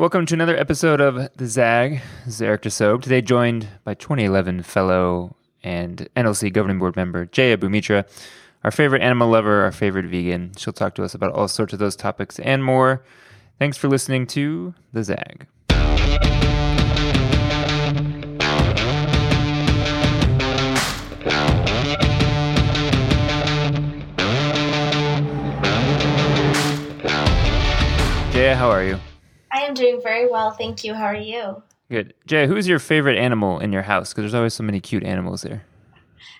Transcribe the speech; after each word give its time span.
Welcome 0.00 0.24
to 0.24 0.34
another 0.34 0.56
episode 0.56 0.98
of 1.02 1.28
The 1.36 1.46
Zag. 1.46 2.00
This 2.24 2.36
is 2.36 2.40
Eric 2.40 2.62
DeSobe. 2.62 3.02
Today 3.02 3.20
joined 3.20 3.68
by 3.84 3.92
2011 3.92 4.62
fellow 4.62 5.36
and 5.62 6.08
NLC 6.16 6.50
governing 6.50 6.78
board 6.78 6.96
member 6.96 7.26
Jaya 7.26 7.58
Bhumitra, 7.58 8.06
our 8.64 8.70
favorite 8.70 9.02
animal 9.02 9.28
lover, 9.28 9.62
our 9.62 9.72
favorite 9.72 10.06
vegan. 10.06 10.52
She'll 10.56 10.72
talk 10.72 10.94
to 10.94 11.04
us 11.04 11.12
about 11.12 11.32
all 11.32 11.48
sorts 11.48 11.74
of 11.74 11.80
those 11.80 11.96
topics 11.96 12.38
and 12.38 12.64
more. 12.64 13.04
Thanks 13.58 13.76
for 13.76 13.88
listening 13.88 14.26
to 14.28 14.72
The 14.94 15.04
Zag. 15.04 15.46
Jaya, 28.32 28.56
how 28.56 28.70
are 28.70 28.82
you? 28.82 28.98
I 29.52 29.60
am 29.60 29.74
doing 29.74 30.00
very 30.02 30.28
well, 30.28 30.52
thank 30.52 30.84
you. 30.84 30.94
How 30.94 31.06
are 31.06 31.14
you? 31.14 31.62
Good. 31.90 32.14
Jay, 32.26 32.46
who's 32.46 32.68
your 32.68 32.78
favorite 32.78 33.18
animal 33.18 33.58
in 33.58 33.72
your 33.72 33.82
house? 33.82 34.10
Because 34.10 34.22
there's 34.22 34.34
always 34.34 34.54
so 34.54 34.62
many 34.62 34.80
cute 34.80 35.02
animals 35.02 35.42
there. 35.42 35.64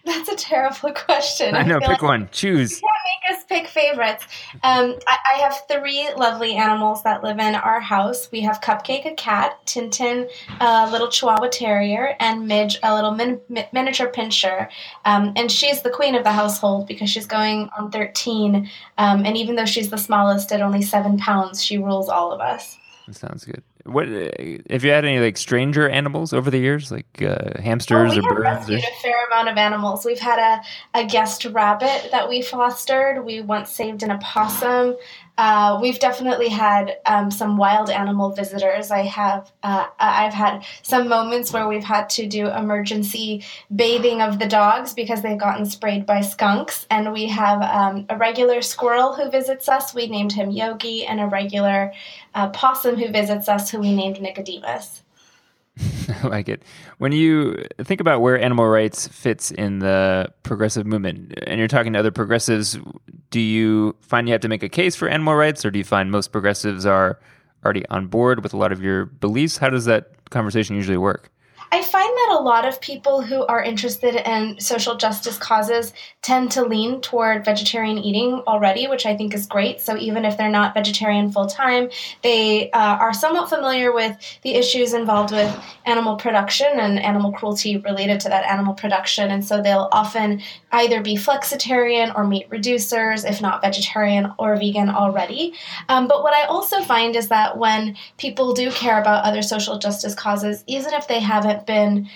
That's 0.04 0.28
a 0.28 0.36
terrible 0.36 0.92
question. 0.92 1.54
I 1.56 1.62
know. 1.62 1.78
pick 1.78 1.88
like 1.88 2.02
one. 2.02 2.28
Choose. 2.32 2.80
You 2.80 2.88
can't 2.88 3.32
make 3.32 3.38
us 3.38 3.44
pick 3.44 3.66
favorites. 3.66 4.24
Um, 4.62 4.96
I, 5.06 5.18
I, 5.34 5.38
have 5.40 5.62
three 5.68 6.08
lovely 6.16 6.54
animals 6.54 7.02
that 7.02 7.22
live 7.22 7.38
in 7.38 7.54
our 7.54 7.80
house. 7.80 8.30
We 8.30 8.40
have 8.42 8.60
Cupcake, 8.60 9.04
a 9.04 9.14
cat, 9.14 9.58
Tintin, 9.66 10.30
a 10.60 10.90
little 10.90 11.08
Chihuahua 11.08 11.48
Terrier, 11.48 12.16
and 12.18 12.46
Midge, 12.46 12.78
a 12.82 12.94
little 12.94 13.12
min- 13.12 13.40
miniature 13.72 14.08
pinscher. 14.08 14.68
Um, 15.04 15.32
and 15.36 15.52
she's 15.52 15.82
the 15.82 15.90
queen 15.90 16.14
of 16.14 16.24
the 16.24 16.32
household 16.32 16.86
because 16.86 17.10
she's 17.10 17.26
going 17.26 17.68
on 17.78 17.90
13. 17.90 18.70
Um, 18.96 19.26
and 19.26 19.36
even 19.36 19.56
though 19.56 19.66
she's 19.66 19.90
the 19.90 19.98
smallest 19.98 20.50
at 20.52 20.62
only 20.62 20.82
seven 20.82 21.18
pounds, 21.18 21.62
she 21.62 21.76
rules 21.76 22.08
all 22.08 22.32
of 22.32 22.40
us. 22.40 22.78
That 23.10 23.18
sounds 23.18 23.44
good. 23.44 23.62
What 23.86 24.06
have 24.06 24.84
you 24.84 24.90
had 24.90 25.04
any 25.04 25.18
like 25.18 25.36
stranger 25.36 25.88
animals 25.88 26.32
over 26.32 26.48
the 26.48 26.58
years, 26.58 26.92
like 26.92 27.20
uh, 27.20 27.60
hamsters 27.60 28.12
oh, 28.16 28.20
or 28.20 28.22
birds? 28.22 28.68
We 28.68 28.76
rescued 28.76 28.84
or... 28.84 28.86
a 28.86 29.02
fair 29.02 29.26
amount 29.26 29.48
of 29.48 29.56
animals. 29.56 30.04
We've 30.04 30.20
had 30.20 30.38
a, 30.38 31.00
a 31.00 31.04
guest 31.06 31.44
rabbit 31.46 32.10
that 32.12 32.28
we 32.28 32.40
fostered. 32.40 33.24
We 33.24 33.40
once 33.40 33.70
saved 33.72 34.04
an 34.04 34.12
opossum. 34.12 34.96
Uh, 35.38 35.78
we've 35.80 35.98
definitely 35.98 36.48
had 36.48 36.98
um, 37.06 37.30
some 37.30 37.56
wild 37.56 37.88
animal 37.88 38.30
visitors. 38.30 38.90
I 38.90 39.02
have 39.02 39.50
uh, 39.62 39.86
I've 39.98 40.34
had 40.34 40.64
some 40.82 41.08
moments 41.08 41.52
where 41.52 41.66
we've 41.66 41.84
had 41.84 42.10
to 42.10 42.26
do 42.26 42.48
emergency 42.48 43.44
bathing 43.74 44.20
of 44.20 44.38
the 44.38 44.46
dogs 44.46 44.92
because 44.92 45.22
they've 45.22 45.38
gotten 45.38 45.64
sprayed 45.64 46.04
by 46.04 46.20
skunks, 46.20 46.86
and 46.90 47.12
we 47.12 47.26
have 47.26 47.62
um, 47.62 48.06
a 48.08 48.16
regular 48.16 48.60
squirrel 48.62 49.14
who 49.14 49.30
visits 49.30 49.68
us. 49.68 49.94
We 49.94 50.08
named 50.08 50.32
him 50.32 50.50
Yogi, 50.50 51.06
and 51.06 51.20
a 51.20 51.26
regular 51.26 51.92
uh, 52.34 52.50
possum 52.50 52.96
who 52.96 53.08
visits 53.08 53.48
us, 53.48 53.70
who 53.70 53.80
we 53.80 53.94
named 53.94 54.20
Nicodemus. 54.20 55.02
I 56.22 56.26
like 56.26 56.48
it. 56.48 56.62
When 56.98 57.12
you 57.12 57.64
think 57.78 58.00
about 58.00 58.20
where 58.20 58.40
animal 58.40 58.66
rights 58.66 59.08
fits 59.08 59.50
in 59.50 59.78
the 59.78 60.32
progressive 60.42 60.86
movement, 60.86 61.34
and 61.46 61.58
you're 61.58 61.68
talking 61.68 61.92
to 61.92 61.98
other 61.98 62.10
progressives, 62.10 62.78
do 63.30 63.40
you 63.40 63.96
find 64.00 64.28
you 64.28 64.32
have 64.32 64.40
to 64.42 64.48
make 64.48 64.62
a 64.62 64.68
case 64.68 64.96
for 64.96 65.08
animal 65.08 65.34
rights, 65.34 65.64
or 65.64 65.70
do 65.70 65.78
you 65.78 65.84
find 65.84 66.10
most 66.10 66.32
progressives 66.32 66.86
are 66.86 67.18
already 67.64 67.86
on 67.88 68.06
board 68.06 68.42
with 68.42 68.52
a 68.52 68.56
lot 68.56 68.72
of 68.72 68.82
your 68.82 69.06
beliefs? 69.06 69.58
How 69.58 69.70
does 69.70 69.84
that 69.84 70.12
conversation 70.30 70.76
usually 70.76 70.96
work? 70.96 71.30
I 71.72 71.82
find 71.82 72.08
that 72.08 72.36
a 72.38 72.42
lot 72.42 72.66
of 72.66 72.80
people 72.80 73.22
who 73.22 73.46
are 73.46 73.62
interested 73.62 74.16
in 74.28 74.58
social 74.58 74.96
justice 74.96 75.38
causes 75.38 75.92
tend 76.20 76.50
to 76.52 76.64
lean 76.64 77.00
toward 77.00 77.44
vegetarian 77.44 77.96
eating 77.96 78.42
already, 78.46 78.88
which 78.88 79.06
I 79.06 79.16
think 79.16 79.34
is 79.34 79.46
great. 79.46 79.80
So 79.80 79.96
even 79.96 80.24
if 80.24 80.36
they're 80.36 80.50
not 80.50 80.74
vegetarian 80.74 81.30
full 81.30 81.46
time, 81.46 81.90
they 82.22 82.72
uh, 82.72 82.96
are 82.96 83.14
somewhat 83.14 83.48
familiar 83.48 83.92
with 83.92 84.16
the 84.42 84.54
issues 84.54 84.94
involved 84.94 85.32
with 85.32 85.64
animal 85.86 86.16
production 86.16 86.68
and 86.80 86.98
animal 86.98 87.30
cruelty 87.30 87.76
related 87.78 88.18
to 88.20 88.28
that 88.30 88.44
animal 88.50 88.74
production. 88.74 89.30
And 89.30 89.44
so 89.44 89.62
they'll 89.62 89.88
often 89.92 90.42
either 90.72 91.00
be 91.00 91.14
flexitarian 91.16 92.12
or 92.16 92.26
meat 92.26 92.50
reducers, 92.50 93.28
if 93.28 93.40
not 93.40 93.62
vegetarian 93.62 94.32
or 94.38 94.56
vegan 94.56 94.88
already. 94.88 95.54
Um, 95.88 96.08
but 96.08 96.24
what 96.24 96.34
I 96.34 96.46
also 96.46 96.82
find 96.82 97.14
is 97.14 97.28
that 97.28 97.58
when 97.58 97.96
people 98.18 98.54
do 98.54 98.72
care 98.72 99.00
about 99.00 99.24
other 99.24 99.42
social 99.42 99.78
justice 99.78 100.16
causes, 100.16 100.64
even 100.66 100.94
if 100.94 101.06
they 101.06 101.20
haven't 101.20 101.59
been 101.66 102.08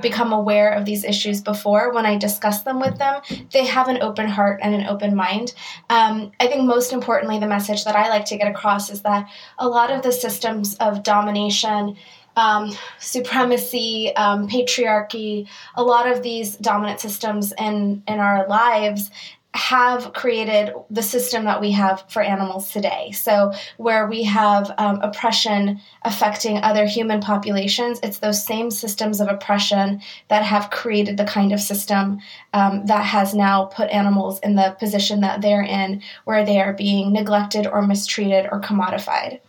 become 0.00 0.32
aware 0.32 0.70
of 0.70 0.84
these 0.84 1.04
issues 1.04 1.40
before, 1.40 1.92
when 1.92 2.06
I 2.06 2.16
discuss 2.16 2.62
them 2.62 2.80
with 2.80 2.98
them, 2.98 3.20
they 3.52 3.66
have 3.66 3.88
an 3.88 4.02
open 4.02 4.28
heart 4.28 4.60
and 4.62 4.74
an 4.74 4.86
open 4.86 5.14
mind. 5.14 5.54
Um, 5.90 6.32
I 6.40 6.46
think 6.46 6.64
most 6.64 6.92
importantly, 6.92 7.38
the 7.38 7.46
message 7.46 7.84
that 7.84 7.96
I 7.96 8.08
like 8.08 8.24
to 8.26 8.36
get 8.36 8.48
across 8.48 8.90
is 8.90 9.02
that 9.02 9.28
a 9.58 9.68
lot 9.68 9.90
of 9.90 10.02
the 10.02 10.12
systems 10.12 10.76
of 10.76 11.02
domination. 11.02 11.96
Um, 12.34 12.72
supremacy, 12.98 14.16
um, 14.16 14.48
patriarchy, 14.48 15.46
a 15.74 15.82
lot 15.82 16.10
of 16.10 16.22
these 16.22 16.56
dominant 16.56 16.98
systems 16.98 17.52
in 17.58 18.02
in 18.08 18.20
our 18.20 18.48
lives 18.48 19.10
have 19.54 20.14
created 20.14 20.72
the 20.88 21.02
system 21.02 21.44
that 21.44 21.60
we 21.60 21.70
have 21.72 22.04
for 22.08 22.22
animals 22.22 22.72
today. 22.72 23.10
So, 23.12 23.52
where 23.76 24.06
we 24.06 24.22
have 24.22 24.72
um, 24.78 25.00
oppression 25.02 25.80
affecting 26.02 26.58
other 26.58 26.86
human 26.86 27.20
populations, 27.20 28.00
it's 28.02 28.18
those 28.18 28.44
same 28.44 28.70
systems 28.70 29.20
of 29.20 29.28
oppression 29.28 30.00
that 30.28 30.42
have 30.42 30.70
created 30.70 31.18
the 31.18 31.24
kind 31.24 31.52
of 31.52 31.60
system 31.60 32.18
um, 32.54 32.86
that 32.86 33.04
has 33.04 33.34
now 33.34 33.66
put 33.66 33.90
animals 33.90 34.40
in 34.40 34.54
the 34.54 34.74
position 34.78 35.20
that 35.20 35.42
they're 35.42 35.62
in, 35.62 36.02
where 36.24 36.46
they 36.46 36.60
are 36.60 36.72
being 36.72 37.12
neglected 37.12 37.66
or 37.66 37.82
mistreated 37.82 38.48
or 38.50 38.60
commodified. 38.60 39.40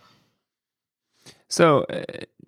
So, 1.48 1.86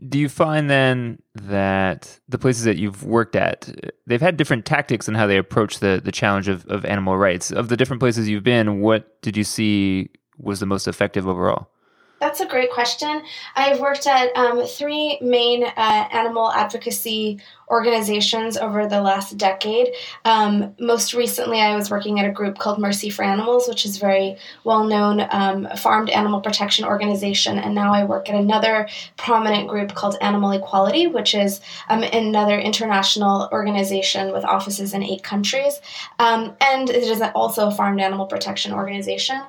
do 0.09 0.19
you 0.19 0.29
find 0.29 0.69
then 0.69 1.23
that 1.35 2.21
the 2.29 2.39
places 2.39 2.65
that 2.65 2.77
you've 2.77 3.05
worked 3.05 3.37
at, 3.37 3.69
they've 4.07 4.21
had 4.21 4.37
different 4.37 4.67
tactics 4.67 5.09
in 5.09 5.15
how 5.15 5.27
they 5.27 5.39
approach 5.39 5.79
the 5.79 6.01
the 6.05 6.13
challenge 6.13 6.49
of, 6.49 6.67
of 6.67 6.85
animal 6.85 7.17
rights? 7.17 7.51
Of 7.51 7.69
the 7.69 7.77
different 7.77 8.01
places 8.01 8.29
you've 8.29 8.45
been, 8.45 8.81
what 8.81 9.21
did 9.23 9.37
you 9.37 9.45
see 9.45 10.11
was 10.39 10.61
the 10.61 10.67
most 10.67 10.87
effective 10.87 11.27
overall? 11.27 11.71
That's 12.19 12.41
a 12.41 12.47
great 12.47 12.71
question. 12.71 13.23
I've 13.55 13.79
worked 13.79 14.07
at 14.07 14.35
um, 14.37 14.65
three 14.65 15.19
main 15.21 15.65
uh, 15.65 16.09
animal 16.11 16.51
advocacy 16.51 17.41
organizations 17.69 18.57
over 18.57 18.87
the 18.87 19.03
last 19.03 19.37
decade. 19.37 19.89
Um, 20.25 20.75
most 20.81 21.13
recently, 21.13 21.61
I 21.61 21.77
was 21.77 21.91
working 21.91 22.19
at 22.19 22.27
a 22.27 22.33
group 22.33 22.59
called 22.59 22.79
Mercy 22.79 23.11
for 23.11 23.23
Animals, 23.23 23.69
which 23.69 23.85
is 23.85 23.99
very 23.99 24.37
well 24.65 24.85
known 24.85 25.27
um, 25.31 25.69
farmed 25.77 26.09
animal 26.09 26.41
protection 26.41 26.87
organization. 26.87 27.59
And 27.59 27.75
now 27.75 27.93
I 27.93 28.05
work 28.05 28.31
at 28.31 28.35
another 28.35 28.89
prominent 29.19 29.69
group 29.69 29.95
called 29.95 30.17
Animal 30.23 30.53
Equality, 30.53 31.09
which 31.09 31.35
is 31.35 31.61
um, 31.91 32.03
another 32.03 32.59
international 32.59 33.49
organization 33.53 34.33
with 34.33 34.45
offices 34.45 34.95
in 34.95 35.03
eight 35.03 35.23
countries. 35.23 35.81
Um, 36.19 36.57
and 36.63 36.89
it 36.89 37.03
is 37.03 37.21
also 37.35 37.69
a 37.69 37.75
farmed 37.75 38.01
animal 38.01 38.25
protection 38.27 38.73
organization. 38.73 39.43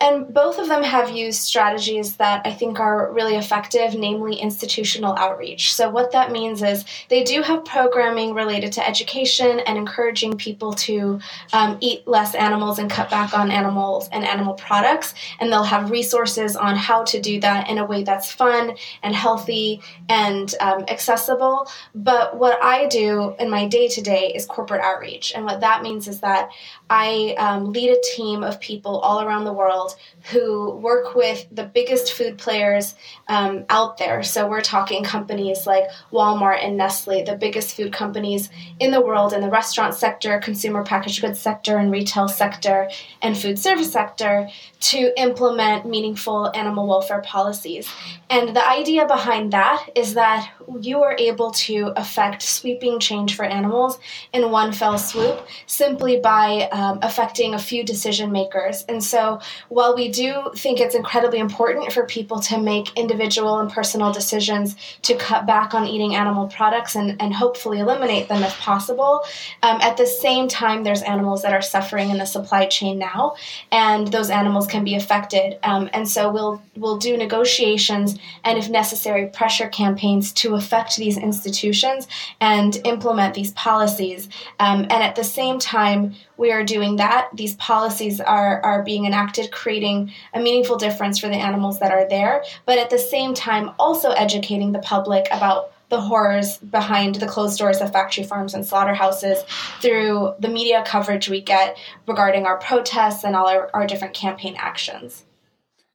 And 0.00 0.32
both 0.32 0.58
of 0.58 0.68
them 0.68 0.82
have 0.82 1.10
used 1.10 1.40
strategies 1.40 2.16
that 2.16 2.42
I 2.46 2.52
think 2.52 2.78
are 2.80 3.12
really 3.12 3.36
effective, 3.36 3.94
namely 3.94 4.36
institutional 4.36 5.16
outreach. 5.16 5.74
So, 5.74 5.90
what 5.90 6.12
that 6.12 6.30
means 6.30 6.62
is 6.62 6.84
they 7.08 7.24
do 7.24 7.42
have 7.42 7.64
programming 7.64 8.34
related 8.34 8.72
to 8.72 8.86
education 8.86 9.60
and 9.60 9.76
encouraging 9.76 10.36
people 10.36 10.72
to 10.74 11.20
um, 11.52 11.78
eat 11.80 12.06
less 12.06 12.34
animals 12.34 12.78
and 12.78 12.90
cut 12.90 13.10
back 13.10 13.36
on 13.36 13.50
animals 13.50 14.08
and 14.12 14.24
animal 14.24 14.54
products. 14.54 15.14
And 15.40 15.52
they'll 15.52 15.62
have 15.62 15.90
resources 15.90 16.56
on 16.56 16.76
how 16.76 17.04
to 17.04 17.20
do 17.20 17.40
that 17.40 17.68
in 17.68 17.78
a 17.78 17.84
way 17.84 18.02
that's 18.02 18.30
fun 18.30 18.76
and 19.02 19.14
healthy 19.14 19.80
and 20.08 20.54
um, 20.60 20.84
accessible. 20.88 21.68
But 21.94 22.36
what 22.36 22.62
I 22.62 22.86
do 22.86 23.34
in 23.38 23.50
my 23.50 23.66
day 23.66 23.88
to 23.88 24.00
day 24.00 24.32
is 24.34 24.46
corporate 24.46 24.82
outreach. 24.82 25.32
And 25.34 25.44
what 25.44 25.60
that 25.60 25.82
means 25.82 26.08
is 26.08 26.20
that 26.20 26.50
I 26.90 27.34
um, 27.38 27.72
lead 27.72 27.90
a 27.90 28.00
team 28.16 28.42
of 28.42 28.60
people 28.60 28.98
all 28.98 29.22
around 29.22 29.44
the 29.44 29.52
world 29.52 29.96
who 30.30 30.70
work 30.70 31.14
with 31.14 31.46
the 31.52 31.64
biggest 31.64 32.12
food 32.12 32.38
players 32.38 32.94
um, 33.28 33.64
out 33.68 33.98
there. 33.98 34.22
So 34.22 34.48
we're 34.48 34.62
talking 34.62 35.04
companies 35.04 35.66
like 35.66 35.84
Walmart 36.12 36.64
and 36.64 36.76
Nestle, 36.76 37.24
the 37.24 37.36
biggest 37.36 37.76
food 37.76 37.92
companies 37.92 38.48
in 38.80 38.90
the 38.90 39.00
world 39.00 39.32
in 39.32 39.40
the 39.40 39.50
restaurant 39.50 39.94
sector, 39.94 40.38
consumer 40.38 40.82
packaged 40.82 41.20
goods 41.20 41.40
sector, 41.40 41.76
and 41.76 41.92
retail 41.92 42.28
sector, 42.28 42.88
and 43.20 43.36
food 43.36 43.58
service 43.58 43.92
sector 43.92 44.48
to 44.80 45.12
implement 45.20 45.86
meaningful 45.86 46.50
animal 46.54 46.86
welfare 46.86 47.20
policies. 47.22 47.90
And 48.30 48.54
the 48.54 48.66
idea 48.66 49.06
behind 49.06 49.52
that 49.52 49.88
is 49.94 50.14
that 50.14 50.50
you 50.80 51.02
are 51.02 51.16
able 51.18 51.50
to 51.50 51.92
affect 51.96 52.42
sweeping 52.42 53.00
change 53.00 53.34
for 53.34 53.44
animals 53.44 53.98
in 54.32 54.50
one 54.50 54.72
fell 54.72 54.98
swoop 54.98 55.46
simply 55.66 56.20
by 56.20 56.68
um, 56.70 57.00
affecting 57.02 57.54
a 57.54 57.58
few 57.58 57.82
decision 57.82 58.30
makers. 58.30 58.84
And 58.88 59.02
so, 59.02 59.40
while 59.68 59.96
we 59.96 60.10
do 60.10 60.50
think 60.54 60.78
it's 60.78 60.94
incredibly 60.94 61.38
important 61.38 61.92
for 61.92 62.04
people 62.04 62.38
to 62.40 62.58
make 62.58 62.96
individual 62.96 63.58
and 63.58 63.70
personal 63.70 64.12
decisions 64.12 64.76
to 65.02 65.16
cut 65.16 65.46
back 65.46 65.74
on 65.74 65.86
eating 65.86 66.14
animal 66.14 66.46
products 66.48 66.94
and, 66.94 67.20
and 67.20 67.34
hopefully 67.34 67.80
eliminate 67.80 68.28
them 68.28 68.42
if 68.42 68.56
possible, 68.58 69.24
um, 69.62 69.80
at 69.80 69.96
the 69.96 70.06
same 70.06 70.46
time, 70.46 70.84
there's 70.84 71.02
animals 71.02 71.42
that 71.42 71.52
are 71.52 71.62
suffering 71.62 72.10
in 72.10 72.18
the 72.18 72.26
supply 72.26 72.66
chain 72.66 72.98
now, 72.98 73.34
and 73.72 74.08
those 74.08 74.30
animals 74.30 74.67
can 74.68 74.84
be 74.84 74.94
affected. 74.94 75.58
Um, 75.62 75.88
and 75.92 76.08
so 76.08 76.30
we'll 76.30 76.62
we'll 76.76 76.98
do 76.98 77.16
negotiations 77.16 78.18
and, 78.44 78.58
if 78.58 78.68
necessary, 78.68 79.26
pressure 79.26 79.68
campaigns 79.68 80.32
to 80.34 80.54
affect 80.54 80.96
these 80.96 81.18
institutions 81.18 82.06
and 82.40 82.80
implement 82.84 83.34
these 83.34 83.52
policies. 83.52 84.28
Um, 84.60 84.82
and 84.82 85.02
at 85.02 85.16
the 85.16 85.24
same 85.24 85.58
time, 85.58 86.14
we 86.36 86.52
are 86.52 86.64
doing 86.64 86.96
that. 86.96 87.28
These 87.34 87.54
policies 87.56 88.20
are 88.20 88.60
are 88.62 88.82
being 88.82 89.06
enacted, 89.06 89.50
creating 89.50 90.12
a 90.34 90.40
meaningful 90.40 90.76
difference 90.76 91.18
for 91.18 91.28
the 91.28 91.34
animals 91.34 91.78
that 91.80 91.90
are 91.90 92.08
there. 92.08 92.44
But 92.66 92.78
at 92.78 92.90
the 92.90 92.98
same 92.98 93.34
time, 93.34 93.70
also 93.78 94.10
educating 94.10 94.72
the 94.72 94.78
public 94.80 95.26
about 95.32 95.72
the 95.88 96.00
horrors 96.00 96.58
behind 96.58 97.16
the 97.16 97.26
closed 97.26 97.58
doors 97.58 97.80
of 97.80 97.92
factory 97.92 98.24
farms 98.24 98.54
and 98.54 98.66
slaughterhouses 98.66 99.42
through 99.80 100.34
the 100.38 100.48
media 100.48 100.82
coverage 100.86 101.28
we 101.28 101.40
get 101.40 101.78
regarding 102.06 102.44
our 102.44 102.58
protests 102.58 103.24
and 103.24 103.34
all 103.34 103.46
our, 103.46 103.70
our 103.72 103.86
different 103.86 104.14
campaign 104.14 104.54
actions. 104.58 105.24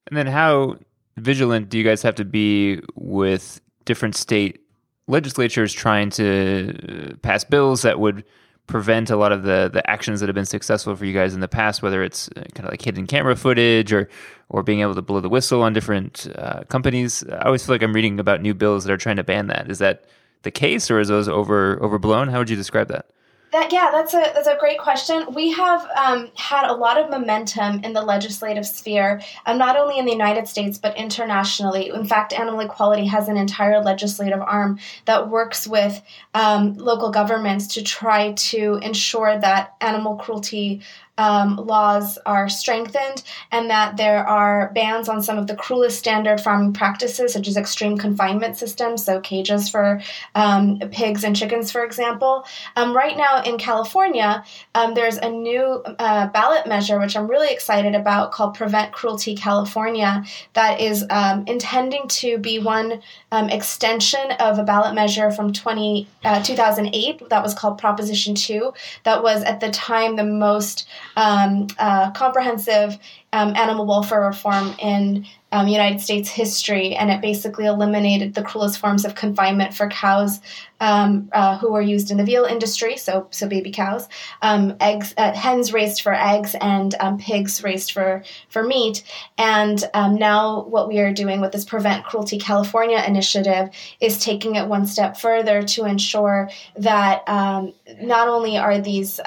And 0.07 0.17
then, 0.17 0.27
how 0.27 0.77
vigilant 1.17 1.69
do 1.69 1.77
you 1.77 1.83
guys 1.83 2.01
have 2.01 2.15
to 2.15 2.25
be 2.25 2.81
with 2.95 3.61
different 3.85 4.15
state 4.15 4.61
legislatures 5.07 5.73
trying 5.73 6.09
to 6.09 7.11
uh, 7.11 7.15
pass 7.21 7.43
bills 7.43 7.81
that 7.83 7.99
would 7.99 8.23
prevent 8.67 9.09
a 9.09 9.15
lot 9.15 9.31
of 9.31 9.43
the 9.43 9.69
the 9.71 9.87
actions 9.89 10.19
that 10.19 10.27
have 10.27 10.35
been 10.35 10.45
successful 10.45 10.95
for 10.95 11.05
you 11.05 11.13
guys 11.13 11.33
in 11.33 11.39
the 11.39 11.47
past, 11.47 11.81
whether 11.81 12.03
it's 12.03 12.29
uh, 12.29 12.43
kind 12.53 12.65
of 12.65 12.71
like 12.71 12.81
hidden 12.81 13.07
camera 13.07 13.35
footage 13.35 13.91
or 13.91 14.09
or 14.49 14.63
being 14.63 14.81
able 14.81 14.95
to 14.95 15.01
blow 15.01 15.19
the 15.19 15.29
whistle 15.29 15.61
on 15.61 15.73
different 15.73 16.27
uh, 16.35 16.63
companies. 16.69 17.23
I 17.29 17.45
always 17.45 17.65
feel 17.65 17.75
like 17.75 17.83
I'm 17.83 17.93
reading 17.93 18.19
about 18.19 18.41
new 18.41 18.53
bills 18.53 18.83
that 18.83 18.93
are 18.93 18.97
trying 18.97 19.17
to 19.17 19.23
ban 19.23 19.47
that. 19.47 19.69
Is 19.69 19.79
that 19.79 20.05
the 20.43 20.51
case, 20.51 20.89
or 20.91 20.99
is 20.99 21.07
those 21.07 21.27
over 21.27 21.81
overblown? 21.83 22.29
How 22.29 22.39
would 22.39 22.49
you 22.49 22.55
describe 22.55 22.87
that? 22.89 23.07
That 23.53 23.71
yeah, 23.71 23.91
that's 23.91 24.15
a 24.15 24.31
that's 24.33 24.47
a 24.47 24.57
great 24.57 24.79
question. 24.79 25.31
We 25.31 25.51
have 25.51 25.87
um, 25.95 26.31
had 26.33 26.67
a 26.67 26.73
lot 26.73 26.97
of 26.97 27.11
momentum 27.11 27.83
in 27.83 27.93
the 27.93 28.01
legislative 28.01 28.65
sphere, 28.65 29.21
um, 29.45 29.59
not 29.59 29.77
only 29.77 29.99
in 29.99 30.05
the 30.05 30.11
United 30.11 30.47
States 30.47 30.79
but 30.79 30.97
internationally. 30.97 31.89
In 31.89 32.03
fact, 32.03 32.33
Animal 32.33 32.61
Equality 32.61 33.05
has 33.05 33.29
an 33.29 33.37
entire 33.37 33.79
legislative 33.79 34.41
arm 34.41 34.79
that 35.05 35.29
works 35.29 35.67
with 35.67 36.01
um, 36.33 36.75
local 36.77 37.11
governments 37.11 37.67
to 37.75 37.83
try 37.83 38.33
to 38.33 38.79
ensure 38.81 39.39
that 39.39 39.75
animal 39.81 40.15
cruelty 40.15 40.81
um, 41.17 41.57
laws 41.57 42.17
are 42.25 42.49
strengthened 42.49 43.23
and 43.51 43.69
that 43.69 43.97
there 43.97 44.25
are 44.25 44.71
bans 44.73 45.07
on 45.07 45.21
some 45.21 45.37
of 45.37 45.47
the 45.47 45.55
cruelest 45.55 45.99
standard 45.99 46.41
farming 46.41 46.73
practices, 46.73 47.33
such 47.33 47.47
as 47.47 47.55
extreme 47.55 47.97
confinement 47.97 48.57
systems, 48.57 49.05
so 49.05 49.19
cages 49.21 49.69
for 49.69 50.01
um, 50.33 50.79
pigs 50.91 51.23
and 51.23 51.35
chickens, 51.35 51.71
for 51.71 51.85
example. 51.85 52.45
Um, 52.75 52.95
right 52.95 53.15
now 53.15 53.43
in 53.43 53.57
California, 53.57 54.43
um, 54.73 54.95
there's 54.95 55.17
a 55.17 55.29
new 55.29 55.83
uh, 55.99 56.27
ballot 56.27 56.65
measure, 56.67 56.99
which 56.99 57.15
I'm 57.15 57.27
really 57.27 57.53
excited 57.53 57.93
about, 57.93 58.31
called 58.31 58.55
Prevent 58.55 58.91
Cruelty 58.91 59.35
California, 59.35 60.23
that 60.53 60.81
is 60.81 61.05
um, 61.09 61.43
intending 61.45 62.07
to 62.07 62.39
be 62.39 62.57
one 62.57 63.01
um, 63.31 63.49
extension 63.49 64.31
of 64.39 64.57
a 64.57 64.63
ballot 64.63 64.95
measure 64.95 65.29
from 65.31 65.53
20, 65.53 66.07
uh, 66.23 66.41
2008 66.41 67.29
that 67.29 67.43
was 67.43 67.53
called 67.53 67.77
Proposition 67.77 68.33
2, 68.33 68.73
that 69.03 69.21
was 69.21 69.43
at 69.43 69.59
the 69.59 69.69
time 69.69 70.15
the 70.15 70.23
most 70.23 70.87
um, 71.15 71.67
uh, 71.77 72.11
comprehensive 72.11 72.97
um, 73.33 73.55
animal 73.55 73.85
welfare 73.85 74.21
reform 74.21 74.75
in 74.79 75.25
um, 75.51 75.67
United 75.67 76.01
States 76.01 76.29
history, 76.29 76.95
and 76.95 77.11
it 77.11 77.21
basically 77.21 77.65
eliminated 77.65 78.33
the 78.33 78.41
cruelest 78.41 78.79
forms 78.79 79.05
of 79.05 79.13
confinement 79.13 79.73
for 79.73 79.87
cows 79.87 80.39
um, 80.79 81.29
uh, 81.31 81.57
who 81.59 81.71
were 81.71 81.81
used 81.81 82.09
in 82.09 82.17
the 82.17 82.23
veal 82.23 82.45
industry, 82.45 82.97
so 82.97 83.27
so 83.29 83.47
baby 83.47 83.71
cows, 83.71 84.07
um, 84.41 84.75
eggs, 84.79 85.13
uh, 85.15 85.31
hens 85.33 85.71
raised 85.71 86.01
for 86.01 86.13
eggs, 86.13 86.55
and 86.59 86.95
um, 86.99 87.19
pigs 87.19 87.63
raised 87.63 87.91
for 87.91 88.23
for 88.49 88.63
meat. 88.63 89.03
And 89.37 89.83
um, 89.93 90.15
now, 90.15 90.63
what 90.63 90.87
we 90.87 90.99
are 90.99 91.13
doing 91.13 91.39
with 91.39 91.51
this 91.51 91.65
Prevent 91.65 92.03
Cruelty 92.03 92.39
California 92.39 93.03
initiative 93.07 93.69
is 93.99 94.17
taking 94.17 94.55
it 94.55 94.67
one 94.67 94.87
step 94.87 95.17
further 95.17 95.61
to 95.61 95.85
ensure 95.85 96.49
that 96.77 97.27
um, 97.29 97.73
not 98.01 98.27
only 98.27 98.57
are 98.57 98.79
these 98.79 99.19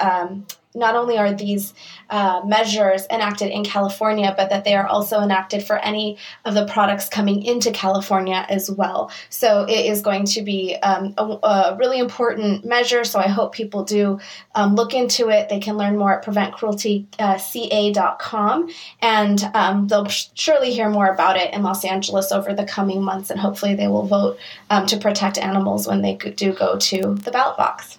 not 0.75 0.95
only 0.95 1.17
are 1.17 1.33
these 1.33 1.73
uh, 2.09 2.41
measures 2.45 3.05
enacted 3.09 3.51
in 3.51 3.63
California, 3.63 4.33
but 4.37 4.49
that 4.49 4.63
they 4.63 4.75
are 4.75 4.87
also 4.87 5.21
enacted 5.21 5.63
for 5.63 5.77
any 5.79 6.17
of 6.45 6.53
the 6.53 6.65
products 6.65 7.09
coming 7.09 7.43
into 7.43 7.71
California 7.71 8.45
as 8.49 8.71
well. 8.71 9.11
So 9.29 9.63
it 9.63 9.85
is 9.85 10.01
going 10.01 10.25
to 10.25 10.41
be 10.41 10.75
um, 10.77 11.13
a, 11.17 11.23
a, 11.23 11.77
really 11.77 11.99
important 11.99 12.65
measure. 12.65 13.03
So 13.03 13.19
I 13.19 13.27
hope 13.27 13.53
people 13.53 13.83
do 13.83 14.19
um, 14.55 14.75
look 14.75 14.93
into 14.93 15.29
it. 15.29 15.49
They 15.49 15.59
can 15.59 15.77
learn 15.77 15.97
more 15.97 16.19
at 16.19 16.25
preventcrueltyca.com, 16.25 18.63
uh, 18.63 18.67
and 19.01 19.51
um, 19.53 19.87
they'll 19.87 20.07
surely 20.07 20.73
hear 20.73 20.89
more 20.89 21.07
about 21.07 21.37
it 21.37 21.53
in 21.53 21.63
Los 21.63 21.83
Angeles 21.83 22.31
over 22.31 22.53
the 22.53 22.65
coming 22.65 23.01
months. 23.01 23.29
And 23.29 23.39
hopefully, 23.39 23.75
they 23.75 23.87
will 23.87 24.05
vote 24.05 24.39
um, 24.69 24.85
to 24.87 24.97
protect 24.97 25.37
animals 25.37 25.87
when 25.87 26.01
they 26.01 26.15
do 26.15 26.53
go 26.53 26.77
to 26.77 27.15
the 27.15 27.31
ballot 27.31 27.57
box. 27.57 27.97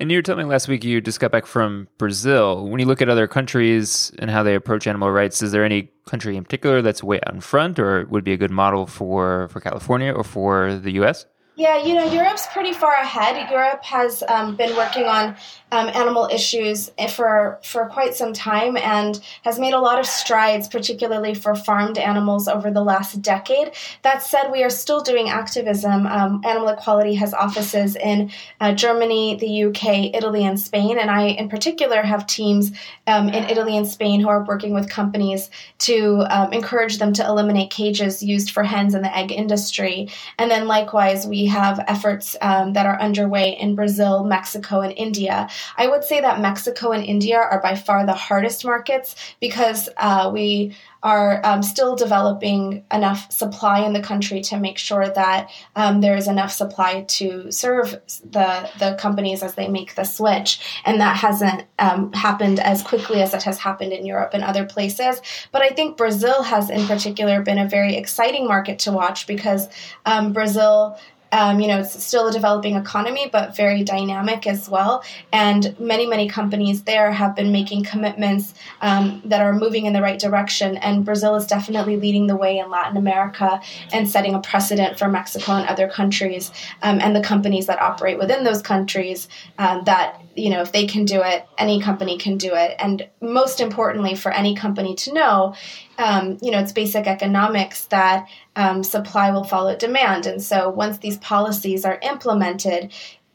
And 0.00 0.12
you 0.12 0.18
were 0.18 0.22
telling 0.22 0.46
me 0.46 0.50
last 0.50 0.68
week 0.68 0.84
you 0.84 1.00
just 1.00 1.18
got 1.18 1.32
back 1.32 1.44
from 1.44 1.88
Brazil. 1.98 2.68
When 2.68 2.78
you 2.78 2.86
look 2.86 3.02
at 3.02 3.08
other 3.08 3.26
countries 3.26 4.12
and 4.20 4.30
how 4.30 4.44
they 4.44 4.54
approach 4.54 4.86
animal 4.86 5.10
rights, 5.10 5.42
is 5.42 5.50
there 5.50 5.64
any 5.64 5.90
country 6.06 6.36
in 6.36 6.44
particular 6.44 6.82
that's 6.82 7.02
way 7.02 7.18
out 7.26 7.34
in 7.34 7.40
front 7.40 7.80
or 7.80 8.06
would 8.06 8.22
be 8.22 8.32
a 8.32 8.36
good 8.36 8.52
model 8.52 8.86
for, 8.86 9.48
for 9.48 9.60
California 9.60 10.12
or 10.12 10.22
for 10.22 10.76
the 10.76 10.92
US? 11.02 11.26
Yeah, 11.56 11.82
you 11.84 11.94
know, 11.94 12.04
Europe's 12.04 12.46
pretty 12.52 12.72
far 12.72 12.94
ahead. 12.94 13.50
Europe 13.50 13.82
has 13.82 14.22
um, 14.28 14.54
been 14.54 14.76
working 14.76 15.06
on 15.06 15.34
um, 15.70 15.88
animal 15.88 16.28
issues 16.32 16.90
for 17.10 17.58
for 17.62 17.86
quite 17.86 18.14
some 18.14 18.32
time 18.32 18.76
and 18.76 19.20
has 19.44 19.58
made 19.58 19.74
a 19.74 19.80
lot 19.80 19.98
of 19.98 20.06
strides, 20.06 20.68
particularly 20.68 21.34
for 21.34 21.54
farmed 21.54 21.98
animals 21.98 22.48
over 22.48 22.70
the 22.70 22.82
last 22.82 23.20
decade. 23.20 23.72
That 24.02 24.22
said, 24.22 24.50
we 24.50 24.62
are 24.62 24.70
still 24.70 25.02
doing 25.02 25.28
activism. 25.28 26.06
Um, 26.06 26.42
Animal 26.44 26.68
Equality 26.68 27.14
has 27.16 27.34
offices 27.34 27.96
in 27.96 28.30
uh, 28.60 28.74
Germany, 28.74 29.36
the 29.36 29.64
UK, 29.64 30.14
Italy, 30.14 30.44
and 30.44 30.58
Spain, 30.58 30.98
and 30.98 31.10
I, 31.10 31.26
in 31.26 31.48
particular, 31.48 32.02
have 32.02 32.26
teams 32.26 32.72
um, 33.06 33.28
in 33.28 33.44
Italy 33.44 33.76
and 33.76 33.86
Spain 33.86 34.20
who 34.20 34.28
are 34.28 34.44
working 34.44 34.72
with 34.72 34.88
companies 34.88 35.50
to 35.78 36.24
um, 36.30 36.52
encourage 36.52 36.98
them 36.98 37.12
to 37.14 37.26
eliminate 37.26 37.70
cages 37.70 38.22
used 38.22 38.50
for 38.50 38.62
hens 38.62 38.94
in 38.94 39.02
the 39.02 39.14
egg 39.14 39.32
industry. 39.32 40.08
And 40.38 40.50
then, 40.50 40.66
likewise, 40.66 41.26
we 41.26 41.46
have 41.46 41.84
efforts 41.86 42.36
um, 42.40 42.72
that 42.72 42.86
are 42.86 42.98
underway 43.00 43.56
in 43.60 43.74
Brazil, 43.74 44.24
Mexico, 44.24 44.80
and 44.80 44.94
India. 44.96 45.48
I 45.76 45.86
would 45.86 46.04
say 46.04 46.20
that 46.20 46.40
Mexico 46.40 46.92
and 46.92 47.04
India 47.04 47.38
are 47.38 47.60
by 47.60 47.74
far 47.74 48.04
the 48.06 48.14
hardest 48.14 48.64
markets 48.64 49.14
because 49.40 49.88
uh, 49.96 50.30
we 50.32 50.74
are 51.02 51.40
um, 51.44 51.62
still 51.62 51.94
developing 51.94 52.84
enough 52.92 53.30
supply 53.30 53.86
in 53.86 53.92
the 53.92 54.02
country 54.02 54.40
to 54.40 54.58
make 54.58 54.78
sure 54.78 55.08
that 55.08 55.48
um, 55.76 56.00
there 56.00 56.16
is 56.16 56.26
enough 56.26 56.50
supply 56.50 57.04
to 57.06 57.50
serve 57.52 58.00
the 58.30 58.70
the 58.78 58.96
companies 58.98 59.42
as 59.42 59.54
they 59.54 59.68
make 59.68 59.94
the 59.94 60.04
switch, 60.04 60.80
and 60.84 61.00
that 61.00 61.16
hasn't 61.16 61.64
um, 61.78 62.12
happened 62.12 62.58
as 62.58 62.82
quickly 62.82 63.22
as 63.22 63.32
it 63.32 63.44
has 63.44 63.58
happened 63.58 63.92
in 63.92 64.04
Europe 64.04 64.30
and 64.34 64.42
other 64.42 64.64
places. 64.64 65.20
But 65.52 65.62
I 65.62 65.68
think 65.68 65.96
Brazil 65.96 66.42
has, 66.42 66.68
in 66.68 66.86
particular, 66.86 67.42
been 67.42 67.58
a 67.58 67.68
very 67.68 67.94
exciting 67.94 68.46
market 68.46 68.80
to 68.80 68.92
watch 68.92 69.26
because 69.26 69.68
um, 70.04 70.32
Brazil 70.32 70.98
um, 71.32 71.60
you 71.60 71.68
know, 71.68 71.80
it's 71.80 72.02
still 72.02 72.28
a 72.28 72.32
developing 72.32 72.76
economy, 72.76 73.28
but 73.30 73.54
very 73.54 73.82
dynamic 73.84 74.46
as 74.46 74.68
well. 74.68 75.02
And 75.32 75.78
many, 75.78 76.06
many 76.06 76.28
companies 76.28 76.82
there 76.82 77.12
have 77.12 77.36
been 77.36 77.52
making 77.52 77.84
commitments 77.84 78.54
um, 78.80 79.22
that 79.24 79.40
are 79.40 79.52
moving 79.52 79.86
in 79.86 79.92
the 79.92 80.02
right 80.02 80.18
direction. 80.18 80.76
And 80.78 81.04
Brazil 81.04 81.34
is 81.34 81.46
definitely 81.46 81.96
leading 81.96 82.26
the 82.26 82.36
way 82.36 82.58
in 82.58 82.70
Latin 82.70 82.96
America 82.96 83.60
and 83.92 84.08
setting 84.08 84.34
a 84.34 84.40
precedent 84.40 84.98
for 84.98 85.08
Mexico 85.08 85.52
and 85.52 85.68
other 85.68 85.88
countries 85.88 86.50
um, 86.82 87.00
and 87.00 87.14
the 87.14 87.22
companies 87.22 87.66
that 87.66 87.80
operate 87.80 88.18
within 88.18 88.44
those 88.44 88.62
countries 88.62 89.28
um, 89.58 89.84
that 89.84 90.22
you 90.38 90.50
know 90.50 90.60
if 90.60 90.72
they 90.72 90.86
can 90.86 91.04
do 91.04 91.22
it 91.22 91.46
any 91.58 91.80
company 91.80 92.18
can 92.18 92.36
do 92.36 92.54
it. 92.54 92.76
And 92.78 93.08
most 93.20 93.60
importantly 93.60 94.14
for 94.14 94.30
any 94.32 94.54
company 94.54 94.94
to 94.96 95.12
know 95.12 95.54
um, 95.98 96.38
you 96.40 96.50
know 96.50 96.60
it's 96.60 96.72
basic 96.72 97.06
economics 97.06 97.86
that 97.86 98.28
um, 98.56 98.82
supply 98.82 99.30
will 99.30 99.44
follow 99.44 99.76
demand. 99.76 100.26
And 100.26 100.42
so 100.42 100.68
once 100.68 100.98
these 100.98 101.18
policies 101.18 101.84
are 101.84 101.98
implemented 102.02 102.92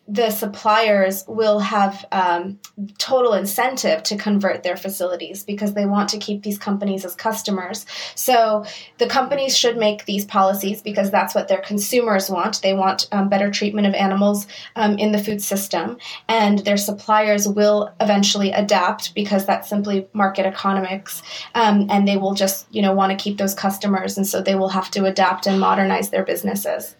the 0.07 0.29
suppliers 0.31 1.23
will 1.27 1.59
have 1.59 2.05
um, 2.11 2.59
total 2.97 3.33
incentive 3.33 4.03
to 4.03 4.17
convert 4.17 4.61
their 4.61 4.75
facilities 4.75 5.45
because 5.45 5.73
they 5.73 5.85
want 5.85 6.09
to 6.09 6.17
keep 6.17 6.43
these 6.43 6.57
companies 6.57 7.05
as 7.05 7.15
customers. 7.15 7.85
So 8.13 8.65
the 8.97 9.07
companies 9.07 9.57
should 9.57 9.77
make 9.77 10.03
these 10.03 10.25
policies 10.25 10.81
because 10.81 11.09
that's 11.09 11.33
what 11.33 11.47
their 11.47 11.61
consumers 11.61 12.29
want. 12.29 12.61
They 12.61 12.73
want 12.73 13.07
um, 13.13 13.29
better 13.29 13.49
treatment 13.49 13.87
of 13.87 13.93
animals 13.93 14.45
um, 14.75 14.97
in 14.99 15.13
the 15.13 15.23
food 15.23 15.41
system, 15.41 15.97
and 16.27 16.59
their 16.59 16.77
suppliers 16.77 17.47
will 17.47 17.93
eventually 18.01 18.51
adapt 18.51 19.15
because 19.15 19.45
that's 19.45 19.69
simply 19.69 20.07
market 20.11 20.45
economics, 20.45 21.23
um, 21.55 21.87
and 21.89 22.05
they 22.05 22.17
will 22.17 22.33
just 22.33 22.67
you 22.71 22.81
know 22.81 22.93
want 22.93 23.17
to 23.17 23.23
keep 23.23 23.37
those 23.37 23.55
customers, 23.55 24.17
and 24.17 24.27
so 24.27 24.41
they 24.41 24.55
will 24.55 24.69
have 24.69 24.91
to 24.91 25.05
adapt 25.05 25.47
and 25.47 25.61
modernize 25.61 26.09
their 26.09 26.25
businesses. 26.25 26.95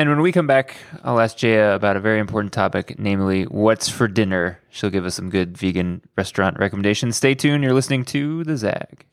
And 0.00 0.08
when 0.08 0.22
we 0.22 0.32
come 0.32 0.46
back, 0.46 0.76
I'll 1.04 1.20
ask 1.20 1.36
Jaya 1.36 1.74
about 1.74 1.94
a 1.94 2.00
very 2.00 2.20
important 2.20 2.54
topic, 2.54 2.98
namely 2.98 3.42
what's 3.42 3.90
for 3.90 4.08
dinner. 4.08 4.58
She'll 4.70 4.88
give 4.88 5.04
us 5.04 5.14
some 5.14 5.28
good 5.28 5.58
vegan 5.58 6.00
restaurant 6.16 6.58
recommendations. 6.58 7.18
Stay 7.18 7.34
tuned. 7.34 7.62
You're 7.62 7.74
listening 7.74 8.06
to 8.06 8.42
The 8.44 8.56
Zag. 8.56 9.04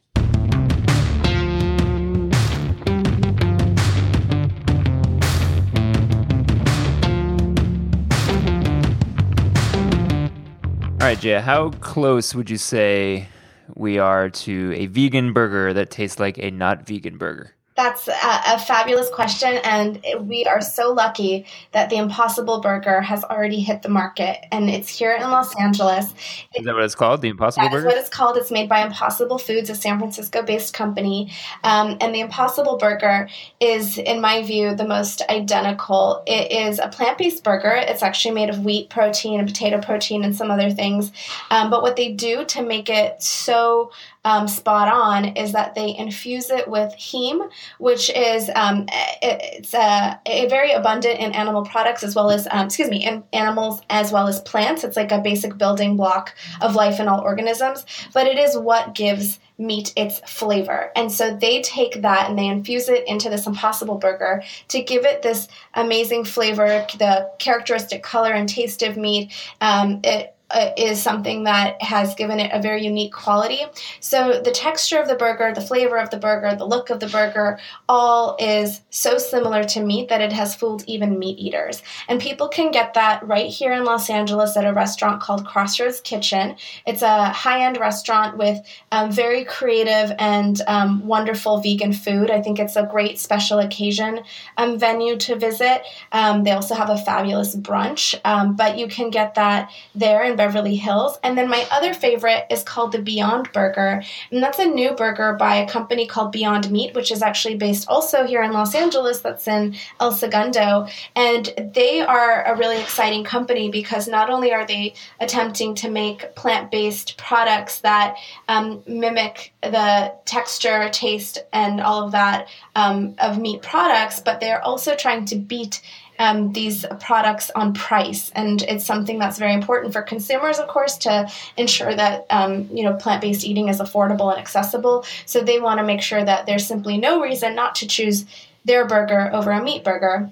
All 11.02 11.06
right, 11.06 11.20
Jaya, 11.20 11.42
how 11.42 11.72
close 11.82 12.34
would 12.34 12.50
you 12.50 12.58
say 12.58 13.28
we 13.76 14.00
are 14.00 14.30
to 14.30 14.74
a 14.74 14.86
vegan 14.86 15.34
burger 15.34 15.74
that 15.74 15.92
tastes 15.92 16.18
like 16.18 16.38
a 16.38 16.50
not 16.50 16.88
vegan 16.88 17.18
burger? 17.18 17.57
That's 17.78 18.08
a, 18.08 18.12
a, 18.12 18.58
fabulous 18.58 19.08
question, 19.12 19.60
and 19.64 20.04
we 20.22 20.46
are 20.46 20.62
so 20.62 20.92
lucky 20.92 21.46
that 21.74 21.92
the 21.92 21.98
Impossible 21.98 22.60
Burger 22.60 23.02
has 23.02 23.24
already 23.24 23.60
hit 23.60 23.84
the 23.84 23.90
market, 23.90 24.48
and 24.52 24.68
it's 24.68 24.90
here 24.90 25.14
in 25.14 25.22
Los 25.22 25.56
Angeles. 25.62 26.12
Is 26.56 26.66
that 26.66 26.74
what 26.74 26.84
it's 26.84 26.96
called? 26.96 27.22
The 27.22 27.30
Impossible 27.30 27.70
Burger? 27.70 27.84
That's 27.84 27.94
what 27.94 28.02
it's 28.02 28.10
called. 28.10 28.36
It's 28.36 28.50
made 28.50 28.68
by 28.68 28.84
Impossible 28.84 29.38
Foods, 29.38 29.70
a 29.70 29.76
San 29.76 30.00
Francisco-based 30.00 30.74
company, 30.74 31.32
um, 31.64 31.98
and 32.02 32.16
the 32.16 32.20
Impossible 32.20 32.78
Burger 32.78 33.30
is, 33.60 34.00
in 34.00 34.22
my 34.22 34.42
view, 34.42 34.74
the 34.74 34.88
most 34.88 35.22
identical. 35.30 36.24
It 36.26 36.52
is 36.52 36.80
a 36.80 36.88
plant-based 36.88 37.44
burger. 37.44 37.76
It's 37.76 38.02
actually 38.02 38.34
made 38.34 38.50
of 38.50 38.66
wheat 38.66 38.90
protein 38.90 39.40
and 39.40 39.48
potato 39.48 39.80
protein 39.80 40.24
and 40.24 40.36
some 40.36 40.50
other 40.50 40.72
things, 40.72 41.12
um, 41.52 41.70
but 41.70 41.84
what 41.84 41.96
they 41.96 42.12
do 42.12 42.44
to 42.46 42.64
make 42.64 42.90
it 42.90 43.22
so 43.22 43.92
um, 44.26 44.48
spot 44.48 44.88
on 44.88 45.26
is 45.38 45.54
that 45.54 45.76
they 45.76 45.96
infuse 45.96 46.50
it 46.50 46.68
with 46.68 46.94
heme, 46.94 47.50
which 47.80 48.10
is 48.10 48.50
um, 48.56 48.86
it, 49.22 49.40
it's 49.60 49.74
a, 49.74 50.20
a, 50.26 50.48
very 50.48 50.72
abundant 50.72 51.20
in 51.20 51.32
animal 51.34 51.64
products 51.64 52.04
as 52.04 52.16
well 52.16 52.30
as 52.30 52.48
um, 52.52 52.66
excuse 52.66 52.90
me 52.90 53.06
in 53.06 53.24
animals 53.34 53.82
as 53.90 54.12
well 54.12 54.28
as 54.28 54.42
plants. 54.42 54.84
It's 54.84 54.98
like 54.98 55.12
a 55.12 55.20
basic 55.20 55.58
building 55.58 55.96
block 55.96 56.36
of 56.62 56.76
life 56.76 57.00
in 57.00 57.08
all 57.08 57.22
organisms, 57.22 57.86
but 58.14 58.28
it 58.28 58.38
is 58.38 58.58
what 58.58 58.96
gives 58.96 59.40
meat 59.58 59.92
its 59.96 60.20
flavor. 60.30 60.92
And 60.96 61.12
so 61.12 61.36
they 61.36 61.62
take 61.62 62.02
that 62.02 62.30
and 62.30 62.38
they 62.38 62.48
infuse 62.48 62.90
it 62.90 63.08
into 63.08 63.30
this 63.30 63.48
impossible 63.48 63.98
burger 63.98 64.44
to 64.68 64.82
give 64.82 65.04
it 65.06 65.22
this 65.22 65.48
amazing 65.74 66.26
flavor, 66.26 66.86
the 67.00 67.32
characteristic 67.40 68.04
color 68.04 68.32
and 68.32 68.48
taste 68.48 68.84
of 68.84 68.98
meat. 68.98 69.34
Um, 69.62 70.02
it 70.04 70.36
uh, 70.50 70.72
is 70.78 71.02
something 71.02 71.44
that 71.44 71.82
has 71.82 72.16
given 72.16 72.40
it 72.40 72.52
a 72.54 72.62
very 72.62 72.84
unique 72.84 73.12
quality. 73.12 73.62
So 74.00 74.42
the 74.42 74.52
texture 74.52 75.00
of 75.00 75.08
the 75.08 75.16
burger, 75.16 75.54
the 75.54 75.62
flavor 75.62 75.98
of 75.98 76.10
the 76.10 76.18
burger, 76.18 76.56
the 76.56 76.66
look 76.66 76.90
of 76.90 77.00
the 77.00 77.08
burger, 77.08 77.60
all 77.90 78.38
is 78.40 78.82
so 78.90 79.18
similar 79.18 79.64
to 79.66 79.84
meat 79.84 80.10
that 80.10 80.22
it 80.22 80.32
has 80.32 80.56
fooled 80.56 80.84
even 80.88 81.20
meat 81.20 81.38
eaters. 81.38 81.82
And 82.08 82.22
people 82.22 82.48
can 82.48 82.72
get 82.72 82.94
that 82.94 83.28
right 83.28 83.50
here 83.50 83.74
in 83.74 83.84
Los 83.84 84.10
Angeles 84.10 84.56
at 84.56 84.66
a 84.66 84.74
restaurant 84.74 85.22
called 85.22 85.46
Crossroads 85.46 86.00
Kitchen. 86.02 86.56
It's 86.86 87.02
a 87.02 87.26
high-end 87.26 87.78
restaurant 87.78 88.38
with 88.38 88.66
um, 88.92 89.12
very 89.12 89.44
creative 89.44 90.16
and 90.18 90.62
um, 90.68 91.06
wonderful 91.06 91.60
vegan 91.60 91.92
food. 91.92 92.32
I 92.32 92.42
think 92.42 92.58
it's 92.58 92.78
a 92.78 92.84
great 92.84 93.20
special 93.20 93.60
occasion 93.60 94.22
um, 94.56 94.80
venue 94.80 95.18
to 95.18 95.36
visit. 95.36 95.82
Um, 96.14 96.44
they 96.44 96.52
also 96.52 96.76
have 96.76 96.90
a 96.90 96.98
fabulous 96.98 97.56
brunch, 97.56 98.18
um, 98.24 98.56
but 98.56 98.78
you 98.78 98.88
can 98.88 99.10
get 99.10 99.36
that 99.36 99.70
there 99.94 100.24
in 100.24 100.37
Beverly 100.38 100.76
Hills. 100.76 101.18
And 101.24 101.38
then 101.38 101.50
my 101.50 101.68
other 101.72 101.94
favorite 101.94 102.46
is 102.50 102.64
called 102.64 102.92
the 102.92 103.02
Beyond 103.02 103.52
Burger. 103.52 104.02
And 104.32 104.42
that's 104.42 104.60
a 104.60 104.66
new 104.66 104.92
burger 104.92 105.34
by 105.34 105.56
a 105.56 105.68
company 105.68 106.08
called 106.08 106.32
Beyond 106.32 106.72
Meat, 106.72 106.96
which 106.96 107.12
is 107.12 107.22
actually 107.22 107.56
based 107.56 107.88
also 107.88 108.26
here 108.26 108.44
in 108.44 108.54
Los 108.54 108.76
Angeles, 108.76 109.20
that's 109.20 109.48
in 109.48 109.76
El 110.00 110.12
Segundo. 110.12 110.88
And 111.16 111.72
they 111.74 112.02
are 112.02 112.44
a 112.46 112.56
really 112.56 112.80
exciting 112.80 113.24
company 113.24 113.70
because 113.70 114.08
not 114.08 114.30
only 114.30 114.54
are 114.54 114.66
they 114.66 114.94
attempting 115.20 115.76
to 115.76 115.90
make 115.90 116.36
plant 116.36 116.72
based 116.72 117.18
products 117.18 117.82
that 117.82 118.16
um, 118.48 118.84
mimic 118.88 119.54
the 119.62 120.14
texture, 120.26 120.90
taste, 120.90 121.40
and 121.52 121.82
all 121.82 122.06
of 122.06 122.12
that 122.12 122.48
um, 122.76 123.16
of 123.20 123.40
meat 123.40 123.62
products, 123.62 124.20
but 124.20 124.40
they're 124.40 124.64
also 124.64 124.96
trying 124.96 125.26
to 125.26 125.36
beat 125.36 125.82
um, 126.20 126.52
these 126.54 126.86
products 127.00 127.52
on 127.56 127.74
price, 127.74 128.32
and 128.36 128.62
it's 128.64 128.86
something 128.86 129.20
that's 129.20 129.38
very 129.38 129.54
important 129.54 129.94
for 129.94 130.02
consumers, 130.02 130.60
of 130.60 130.68
course, 130.68 130.98
to 131.00 131.30
ensure 131.58 131.94
that 131.96 132.26
um, 132.30 132.68
you 132.72 132.84
know 132.84 132.94
plant-based 132.96 133.46
eating 133.46 133.70
is 133.70 133.80
affordable 133.80 134.32
and 134.32 134.40
accessible. 134.40 135.06
So 135.26 135.42
they 135.42 135.60
want 135.60 135.80
to 135.80 135.86
make 135.86 136.02
sure 136.02 136.24
that 136.24 136.46
there's 136.46 136.66
simply 136.66 136.98
no 136.98 137.22
reason 137.22 137.56
not 137.56 137.76
to 137.76 137.88
choose 137.88 138.26
their 138.66 138.86
burger 138.86 139.30
over 139.34 139.52
a 139.52 139.64
meat 139.64 139.84
burger, 139.84 140.32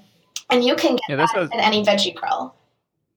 and 0.50 0.64
you 0.64 0.76
can 0.76 0.96
get 0.96 1.02
yeah, 1.10 1.16
that 1.18 1.30
was, 1.36 1.50
at 1.52 1.60
any 1.60 1.84
veggie 1.84 2.16
grill. 2.16 2.56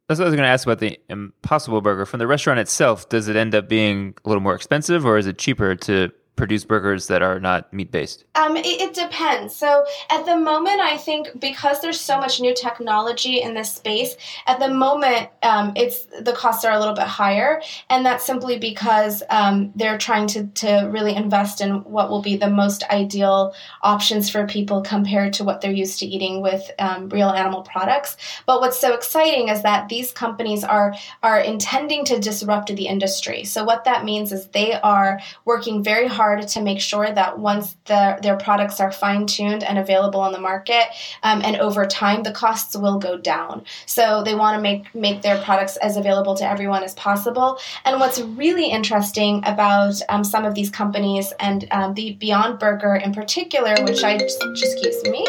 That's 0.08 0.18
what 0.18 0.24
I 0.24 0.30
was 0.30 0.36
going 0.36 0.46
to 0.46 0.50
ask 0.50 0.66
about 0.66 0.78
the 0.78 0.98
Impossible 1.10 1.82
Burger. 1.82 2.06
From 2.06 2.18
the 2.18 2.26
restaurant 2.26 2.58
itself, 2.58 3.10
does 3.10 3.28
it 3.28 3.36
end 3.36 3.54
up 3.54 3.68
being 3.68 4.14
a 4.24 4.28
little 4.28 4.42
more 4.42 4.54
expensive, 4.54 5.04
or 5.04 5.18
is 5.18 5.26
it 5.26 5.36
cheaper 5.36 5.74
to 5.74 6.10
produce 6.38 6.64
burgers 6.64 7.08
that 7.08 7.20
are 7.20 7.38
not 7.40 7.70
meat 7.74 7.90
based? 7.90 8.24
Um, 8.36 8.56
it, 8.56 8.64
it, 8.66 8.94
depends. 8.94 9.54
So 9.54 9.84
at 10.10 10.24
the 10.24 10.36
moment, 10.36 10.80
I 10.80 10.96
think 10.96 11.28
because 11.38 11.80
there's 11.80 12.00
so 12.00 12.18
much 12.18 12.40
new 12.40 12.54
technology 12.54 13.42
in 13.42 13.54
this 13.54 13.74
space, 13.74 14.16
at 14.46 14.60
the 14.60 14.68
moment, 14.68 15.28
um, 15.42 15.72
it's 15.76 16.06
the 16.20 16.32
costs 16.32 16.64
are 16.64 16.72
a 16.72 16.78
little 16.78 16.94
bit 16.94 17.06
higher, 17.06 17.60
and 17.90 18.06
that's 18.06 18.24
simply 18.24 18.58
because 18.58 19.22
um, 19.28 19.72
they're 19.74 19.98
trying 19.98 20.28
to 20.28 20.46
to 20.62 20.88
really 20.90 21.14
invest 21.14 21.60
in 21.60 21.82
what 21.84 22.08
will 22.08 22.22
be 22.22 22.36
the 22.36 22.48
most 22.48 22.84
ideal 22.84 23.52
options 23.82 24.30
for 24.30 24.46
people 24.46 24.80
compared 24.80 25.32
to 25.34 25.44
what 25.44 25.60
they're 25.60 25.72
used 25.72 25.98
to 25.98 26.06
eating 26.06 26.40
with 26.40 26.70
um, 26.78 27.08
real 27.08 27.30
animal 27.30 27.62
products. 27.62 28.16
But 28.46 28.60
what's 28.60 28.78
so 28.78 28.94
exciting 28.94 29.48
is 29.48 29.62
that 29.62 29.88
these 29.88 30.12
companies 30.12 30.62
are 30.62 30.94
are 31.22 31.40
intending 31.40 32.04
to 32.06 32.20
disrupt 32.20 32.68
the 32.68 32.86
industry. 32.86 33.44
So 33.44 33.64
what 33.64 33.84
that 33.84 34.04
means 34.04 34.32
is 34.32 34.46
they 34.48 34.74
are 34.74 35.20
working 35.44 35.82
very 35.82 36.06
hard 36.06 36.27
hard 36.28 36.46
to 36.46 36.60
make 36.60 36.80
sure 36.80 37.10
that 37.10 37.38
once 37.38 37.76
the, 37.86 38.18
their 38.22 38.36
products 38.36 38.80
are 38.80 38.92
fine 38.92 39.26
tuned 39.26 39.62
and 39.64 39.78
available 39.78 40.20
on 40.20 40.32
the 40.32 40.40
market, 40.40 40.84
um, 41.22 41.40
and 41.44 41.56
over 41.56 41.86
time, 41.86 42.22
the 42.22 42.32
costs 42.32 42.76
will 42.76 42.98
go 42.98 43.16
down. 43.16 43.64
So 43.86 44.22
they 44.22 44.34
want 44.34 44.56
to 44.56 44.62
make 44.62 44.94
make 44.94 45.22
their 45.22 45.38
products 45.42 45.76
as 45.78 45.96
available 45.96 46.34
to 46.36 46.44
everyone 46.54 46.82
as 46.82 46.94
possible. 46.94 47.58
And 47.84 48.00
what's 48.00 48.20
really 48.20 48.68
interesting 48.78 49.42
about 49.44 49.94
um, 50.08 50.24
some 50.24 50.44
of 50.44 50.54
these 50.54 50.70
companies 50.70 51.32
and 51.40 51.66
um, 51.70 51.94
the 51.94 52.12
Beyond 52.14 52.58
Burger 52.58 52.94
in 52.96 53.12
particular, 53.12 53.74
which 53.84 54.02
I 54.04 54.18
just, 54.18 54.42
excuse 54.42 55.02
me, 55.04 55.26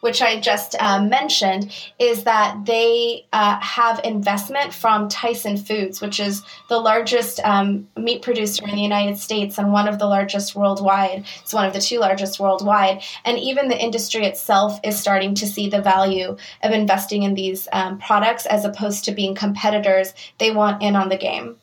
which 0.00 0.20
I 0.20 0.40
just 0.40 0.76
uh, 0.80 1.02
mentioned, 1.02 1.72
is 1.98 2.24
that 2.24 2.64
they 2.66 3.26
uh, 3.32 3.58
have 3.60 4.00
investment 4.04 4.72
from 4.74 5.08
Tyson 5.08 5.56
Foods, 5.56 6.00
which 6.00 6.18
is 6.20 6.42
the 6.68 6.78
largest 6.78 7.40
um, 7.44 7.88
meat 7.96 8.20
producer 8.22 8.64
in 8.68 8.74
the 8.74 8.82
United 8.82 9.16
States 9.18 9.58
and 9.58 9.72
one 9.72 9.88
of 9.88 9.98
the 9.98 10.06
largest 10.06 10.41
largest 10.42 10.56
worldwide. 10.56 11.24
It's 11.42 11.54
one 11.54 11.66
of 11.66 11.72
the 11.72 11.80
two 11.80 11.98
largest 11.98 12.40
worldwide. 12.40 13.02
And 13.24 13.38
even 13.38 13.68
the 13.68 13.78
industry 13.78 14.24
itself 14.26 14.80
is 14.82 14.98
starting 14.98 15.34
to 15.36 15.46
see 15.46 15.68
the 15.68 15.80
value 15.80 16.36
of 16.62 16.72
investing 16.72 17.22
in 17.22 17.34
these 17.34 17.68
um, 17.72 17.98
products 17.98 18.46
as 18.46 18.64
opposed 18.64 19.04
to 19.04 19.12
being 19.12 19.34
competitors. 19.34 20.14
They 20.38 20.50
want 20.50 20.82
in 20.82 20.96
on 20.96 21.08
the 21.08 21.16
game. 21.16 21.56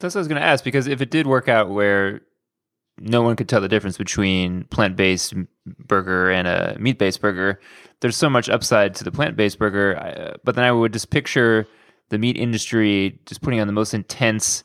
That's 0.00 0.14
what 0.14 0.20
I 0.20 0.22
was 0.22 0.28
going 0.28 0.40
to 0.40 0.46
ask 0.46 0.64
because 0.64 0.86
if 0.86 1.00
it 1.00 1.10
did 1.10 1.26
work 1.26 1.48
out 1.48 1.70
where 1.70 2.20
no 3.00 3.22
one 3.22 3.36
could 3.36 3.48
tell 3.48 3.60
the 3.60 3.68
difference 3.68 3.98
between 3.98 4.64
plant-based 4.64 5.34
burger 5.66 6.30
and 6.30 6.46
a 6.46 6.76
meat-based 6.78 7.20
burger, 7.20 7.60
there's 8.00 8.16
so 8.16 8.30
much 8.30 8.48
upside 8.48 8.94
to 8.96 9.04
the 9.04 9.10
plant-based 9.10 9.58
burger. 9.58 9.96
Uh, 9.96 10.36
but 10.44 10.54
then 10.54 10.64
I 10.64 10.72
would 10.72 10.92
just 10.92 11.10
picture 11.10 11.66
the 12.10 12.18
meat 12.18 12.36
industry 12.36 13.18
just 13.26 13.40
putting 13.40 13.60
on 13.60 13.66
the 13.66 13.72
most 13.72 13.94
intense 13.94 14.62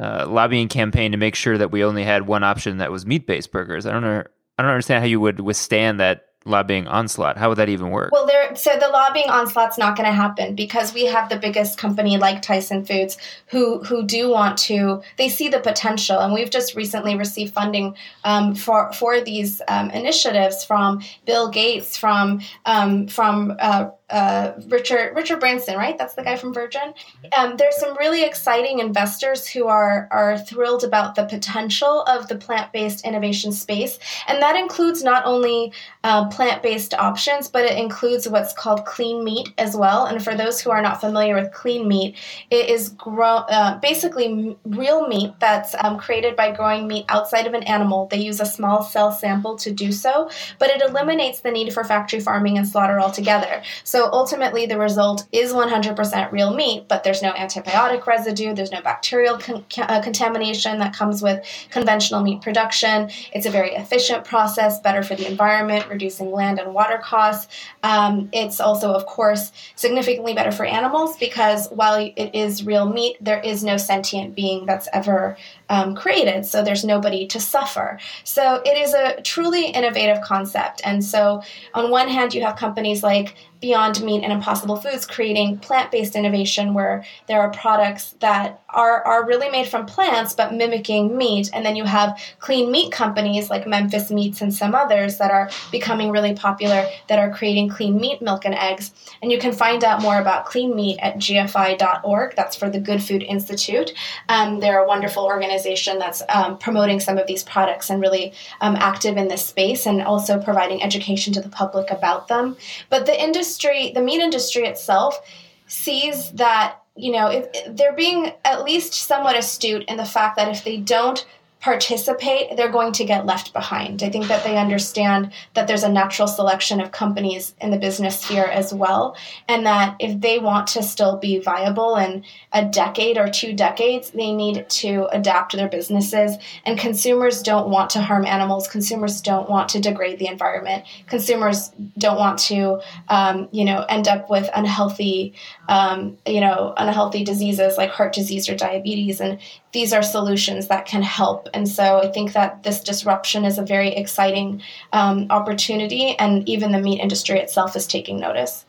uh, 0.00 0.26
lobbying 0.26 0.68
campaign 0.68 1.12
to 1.12 1.18
make 1.18 1.34
sure 1.34 1.58
that 1.58 1.70
we 1.70 1.84
only 1.84 2.04
had 2.04 2.26
one 2.26 2.42
option 2.42 2.78
that 2.78 2.90
was 2.90 3.04
meat 3.04 3.26
based 3.26 3.52
burgers. 3.52 3.86
I 3.86 3.92
don't 3.92 4.02
know. 4.02 4.24
I 4.58 4.62
don't 4.62 4.70
understand 4.70 5.02
how 5.02 5.08
you 5.08 5.20
would 5.20 5.40
withstand 5.40 6.00
that 6.00 6.26
lobbying 6.46 6.88
onslaught. 6.88 7.36
How 7.36 7.50
would 7.50 7.58
that 7.58 7.68
even 7.68 7.90
work? 7.90 8.10
Well, 8.12 8.26
there. 8.26 8.54
So 8.56 8.76
the 8.78 8.88
lobbying 8.88 9.28
onslaught's 9.28 9.78
not 9.78 9.96
going 9.96 10.08
to 10.08 10.14
happen 10.14 10.54
because 10.54 10.94
we 10.94 11.04
have 11.06 11.28
the 11.28 11.36
biggest 11.36 11.78
company 11.78 12.16
like 12.16 12.42
Tyson 12.42 12.84
Foods 12.84 13.18
who 13.46 13.82
who 13.84 14.02
do 14.02 14.30
want 14.30 14.58
to. 14.58 15.02
They 15.16 15.28
see 15.28 15.48
the 15.48 15.60
potential, 15.60 16.18
and 16.18 16.32
we've 16.32 16.50
just 16.50 16.74
recently 16.74 17.14
received 17.16 17.52
funding 17.52 17.94
um, 18.24 18.54
for 18.54 18.92
for 18.92 19.20
these 19.20 19.60
um, 19.68 19.90
initiatives 19.90 20.64
from 20.64 21.02
Bill 21.26 21.50
Gates, 21.50 21.96
from 21.96 22.40
um, 22.64 23.06
from. 23.06 23.56
Uh, 23.58 23.90
uh, 24.10 24.52
Richard 24.68 25.14
Richard 25.14 25.40
Branson, 25.40 25.76
right? 25.76 25.96
That's 25.96 26.14
the 26.14 26.22
guy 26.22 26.36
from 26.36 26.52
Virgin. 26.52 26.94
Um, 27.36 27.56
there's 27.56 27.76
some 27.76 27.96
really 27.96 28.24
exciting 28.24 28.78
investors 28.78 29.46
who 29.46 29.66
are 29.66 30.08
are 30.10 30.38
thrilled 30.38 30.84
about 30.84 31.14
the 31.14 31.24
potential 31.24 32.02
of 32.02 32.28
the 32.28 32.36
plant 32.36 32.72
based 32.72 33.04
innovation 33.04 33.52
space, 33.52 33.98
and 34.26 34.42
that 34.42 34.56
includes 34.56 35.02
not 35.02 35.24
only 35.24 35.72
uh, 36.04 36.28
plant 36.28 36.62
based 36.62 36.94
options, 36.94 37.48
but 37.48 37.64
it 37.64 37.78
includes 37.78 38.28
what's 38.28 38.52
called 38.52 38.84
clean 38.84 39.24
meat 39.24 39.52
as 39.58 39.76
well. 39.76 40.06
And 40.06 40.22
for 40.22 40.34
those 40.34 40.60
who 40.60 40.70
are 40.70 40.82
not 40.82 41.00
familiar 41.00 41.34
with 41.34 41.52
clean 41.52 41.86
meat, 41.86 42.16
it 42.50 42.68
is 42.68 42.90
grow, 42.90 43.44
uh, 43.48 43.78
basically 43.78 44.56
real 44.64 45.06
meat 45.08 45.32
that's 45.40 45.74
um, 45.82 45.98
created 45.98 46.36
by 46.36 46.50
growing 46.52 46.86
meat 46.88 47.04
outside 47.08 47.46
of 47.46 47.54
an 47.54 47.62
animal. 47.64 48.06
They 48.06 48.18
use 48.18 48.40
a 48.40 48.46
small 48.46 48.82
cell 48.82 49.12
sample 49.12 49.56
to 49.56 49.72
do 49.72 49.92
so, 49.92 50.30
but 50.58 50.70
it 50.70 50.82
eliminates 50.82 51.40
the 51.40 51.50
need 51.50 51.72
for 51.72 51.84
factory 51.84 52.20
farming 52.20 52.58
and 52.58 52.66
slaughter 52.66 53.00
altogether. 53.00 53.62
So 53.84 53.99
ultimately, 54.12 54.66
the 54.66 54.78
result 54.78 55.26
is 55.32 55.52
100% 55.52 56.32
real 56.32 56.54
meat, 56.54 56.86
but 56.88 57.02
there's 57.02 57.22
no 57.22 57.32
antibiotic 57.32 58.06
residue, 58.06 58.54
there's 58.54 58.70
no 58.70 58.80
bacterial 58.80 59.38
con- 59.38 59.64
uh, 59.78 60.00
contamination 60.00 60.78
that 60.78 60.94
comes 60.94 61.22
with 61.22 61.44
conventional 61.70 62.22
meat 62.22 62.40
production. 62.40 63.10
It's 63.32 63.46
a 63.46 63.50
very 63.50 63.72
efficient 63.72 64.24
process, 64.24 64.80
better 64.80 65.02
for 65.02 65.14
the 65.14 65.26
environment, 65.26 65.88
reducing 65.88 66.30
land 66.30 66.58
and 66.58 66.72
water 66.72 66.98
costs. 66.98 67.52
Um, 67.82 68.28
it's 68.32 68.60
also, 68.60 68.92
of 68.92 69.06
course, 69.06 69.52
significantly 69.74 70.34
better 70.34 70.52
for 70.52 70.64
animals 70.64 71.16
because 71.18 71.68
while 71.70 71.96
it 71.96 72.34
is 72.34 72.64
real 72.64 72.88
meat, 72.88 73.16
there 73.20 73.40
is 73.40 73.64
no 73.64 73.76
sentient 73.76 74.34
being 74.34 74.66
that's 74.66 74.88
ever 74.92 75.36
um, 75.68 75.94
created, 75.94 76.44
so 76.44 76.62
there's 76.62 76.84
nobody 76.84 77.26
to 77.28 77.40
suffer. 77.40 77.98
So 78.24 78.60
it 78.64 78.76
is 78.76 78.92
a 78.92 79.20
truly 79.22 79.66
innovative 79.66 80.20
concept. 80.22 80.80
And 80.84 81.04
so, 81.04 81.42
on 81.74 81.90
one 81.90 82.08
hand, 82.08 82.34
you 82.34 82.42
have 82.42 82.56
companies 82.56 83.02
like 83.02 83.36
Beyond 83.60 84.02
Meat 84.02 84.22
and 84.22 84.32
Impossible 84.32 84.76
Foods 84.76 85.04
creating 85.04 85.58
plant 85.58 85.90
based 85.90 86.16
innovation 86.16 86.72
where 86.72 87.04
there 87.26 87.40
are 87.40 87.50
products 87.50 88.14
that 88.20 88.62
are, 88.70 89.02
are 89.04 89.26
really 89.26 89.50
made 89.50 89.68
from 89.68 89.84
plants 89.84 90.32
but 90.32 90.54
mimicking 90.54 91.16
meat. 91.16 91.50
And 91.52 91.64
then 91.64 91.76
you 91.76 91.84
have 91.84 92.18
clean 92.38 92.70
meat 92.70 92.90
companies 92.90 93.50
like 93.50 93.66
Memphis 93.66 94.10
Meats 94.10 94.40
and 94.40 94.54
some 94.54 94.74
others 94.74 95.18
that 95.18 95.30
are 95.30 95.50
becoming 95.70 96.10
really 96.10 96.34
popular 96.34 96.86
that 97.08 97.18
are 97.18 97.30
creating 97.30 97.68
clean 97.68 98.00
meat 98.00 98.22
milk 98.22 98.46
and 98.46 98.54
eggs. 98.54 98.92
And 99.20 99.30
you 99.30 99.38
can 99.38 99.52
find 99.52 99.84
out 99.84 100.00
more 100.00 100.18
about 100.18 100.46
clean 100.46 100.74
meat 100.74 100.98
at 101.02 101.16
gfi.org. 101.16 102.36
That's 102.36 102.56
for 102.56 102.70
the 102.70 102.80
Good 102.80 103.02
Food 103.02 103.22
Institute. 103.22 103.92
Um, 104.30 104.60
they're 104.60 104.82
a 104.82 104.88
wonderful 104.88 105.24
organization 105.24 105.98
that's 105.98 106.22
um, 106.30 106.56
promoting 106.56 106.98
some 106.98 107.18
of 107.18 107.26
these 107.26 107.44
products 107.44 107.90
and 107.90 108.00
really 108.00 108.32
um, 108.62 108.76
active 108.76 109.18
in 109.18 109.28
this 109.28 109.44
space 109.44 109.84
and 109.84 110.00
also 110.00 110.40
providing 110.40 110.82
education 110.82 111.34
to 111.34 111.42
the 111.42 111.48
public 111.50 111.90
about 111.90 112.28
them. 112.28 112.56
But 112.88 113.04
the 113.04 113.22
industry 113.22 113.49
industry, 113.50 113.92
the 113.94 114.02
meat 114.02 114.20
industry 114.20 114.66
itself, 114.66 115.20
sees 115.66 116.32
that 116.32 116.76
you 116.96 117.12
know 117.12 117.28
if, 117.28 117.76
they're 117.76 117.94
being 117.94 118.32
at 118.44 118.64
least 118.64 118.94
somewhat 118.94 119.36
astute 119.36 119.84
in 119.88 119.96
the 119.96 120.04
fact 120.04 120.36
that 120.36 120.48
if 120.48 120.64
they 120.64 120.76
don't 120.76 121.26
participate, 121.60 122.56
they're 122.56 122.72
going 122.72 122.92
to 122.92 123.04
get 123.04 123.26
left 123.26 123.52
behind. 123.52 124.02
I 124.02 124.08
think 124.08 124.28
that 124.28 124.44
they 124.44 124.56
understand 124.56 125.32
that 125.54 125.66
there's 125.66 125.82
a 125.82 125.92
natural 125.92 126.26
selection 126.26 126.80
of 126.80 126.90
companies 126.90 127.54
in 127.60 127.70
the 127.70 127.78
business 127.78 128.20
sphere 128.20 128.44
as 128.44 128.72
well, 128.72 129.14
and 129.46 129.66
that 129.66 129.94
if 129.98 130.20
they 130.20 130.38
want 130.38 130.66
to 130.68 130.82
still 130.82 131.18
be 131.18 131.38
viable 131.38 131.96
in 131.96 132.24
a 132.52 132.64
decade 132.64 133.18
or 133.18 133.28
two 133.28 133.52
decades, 133.52 134.10
they 134.10 134.32
need 134.32 134.68
to 134.70 135.06
adapt 135.12 135.54
their 135.54 135.68
businesses. 135.68 136.36
And 136.64 136.78
consumers 136.78 137.42
don't 137.42 137.68
want 137.68 137.90
to 137.90 138.00
harm 138.00 138.24
animals. 138.24 138.66
Consumers 138.66 139.20
don't 139.20 139.50
want 139.50 139.68
to 139.70 139.80
degrade 139.80 140.18
the 140.18 140.28
environment. 140.28 140.84
Consumers 141.08 141.70
don't 141.98 142.18
want 142.18 142.38
to, 142.38 142.80
um, 143.08 143.48
you 143.52 143.66
know, 143.66 143.84
end 143.88 144.08
up 144.08 144.30
with 144.30 144.48
unhealthy, 144.54 145.34
um, 145.70 146.18
you 146.26 146.40
know, 146.40 146.74
unhealthy 146.76 147.22
diseases 147.22 147.78
like 147.78 147.90
heart 147.90 148.12
disease 148.12 148.48
or 148.48 148.56
diabetes. 148.56 149.20
And 149.20 149.38
these 149.72 149.92
are 149.92 150.02
solutions 150.02 150.66
that 150.66 150.84
can 150.84 151.00
help. 151.00 151.48
And 151.54 151.68
so 151.68 152.00
I 152.00 152.08
think 152.08 152.32
that 152.32 152.64
this 152.64 152.80
disruption 152.80 153.44
is 153.44 153.56
a 153.56 153.62
very 153.62 153.90
exciting 153.94 154.62
um, 154.92 155.28
opportunity, 155.30 156.16
and 156.18 156.46
even 156.48 156.72
the 156.72 156.80
meat 156.80 157.00
industry 157.00 157.38
itself 157.38 157.76
is 157.76 157.86
taking 157.86 158.18
notice. 158.18 158.66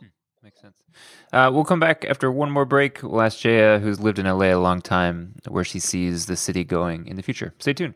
Hmm, 0.00 0.06
makes 0.42 0.60
sense. 0.60 0.74
Uh, 1.32 1.50
we'll 1.52 1.64
come 1.64 1.80
back 1.80 2.04
after 2.04 2.32
one 2.32 2.50
more 2.50 2.64
break. 2.64 3.00
We'll 3.02 3.22
ask 3.22 3.38
Jaya, 3.38 3.78
who's 3.78 4.00
lived 4.00 4.18
in 4.18 4.26
LA 4.26 4.46
a 4.46 4.56
long 4.56 4.80
time, 4.80 5.36
where 5.46 5.64
she 5.64 5.78
sees 5.78 6.26
the 6.26 6.36
city 6.36 6.64
going 6.64 7.06
in 7.06 7.14
the 7.14 7.22
future. 7.22 7.54
Stay 7.60 7.74
tuned. 7.74 7.94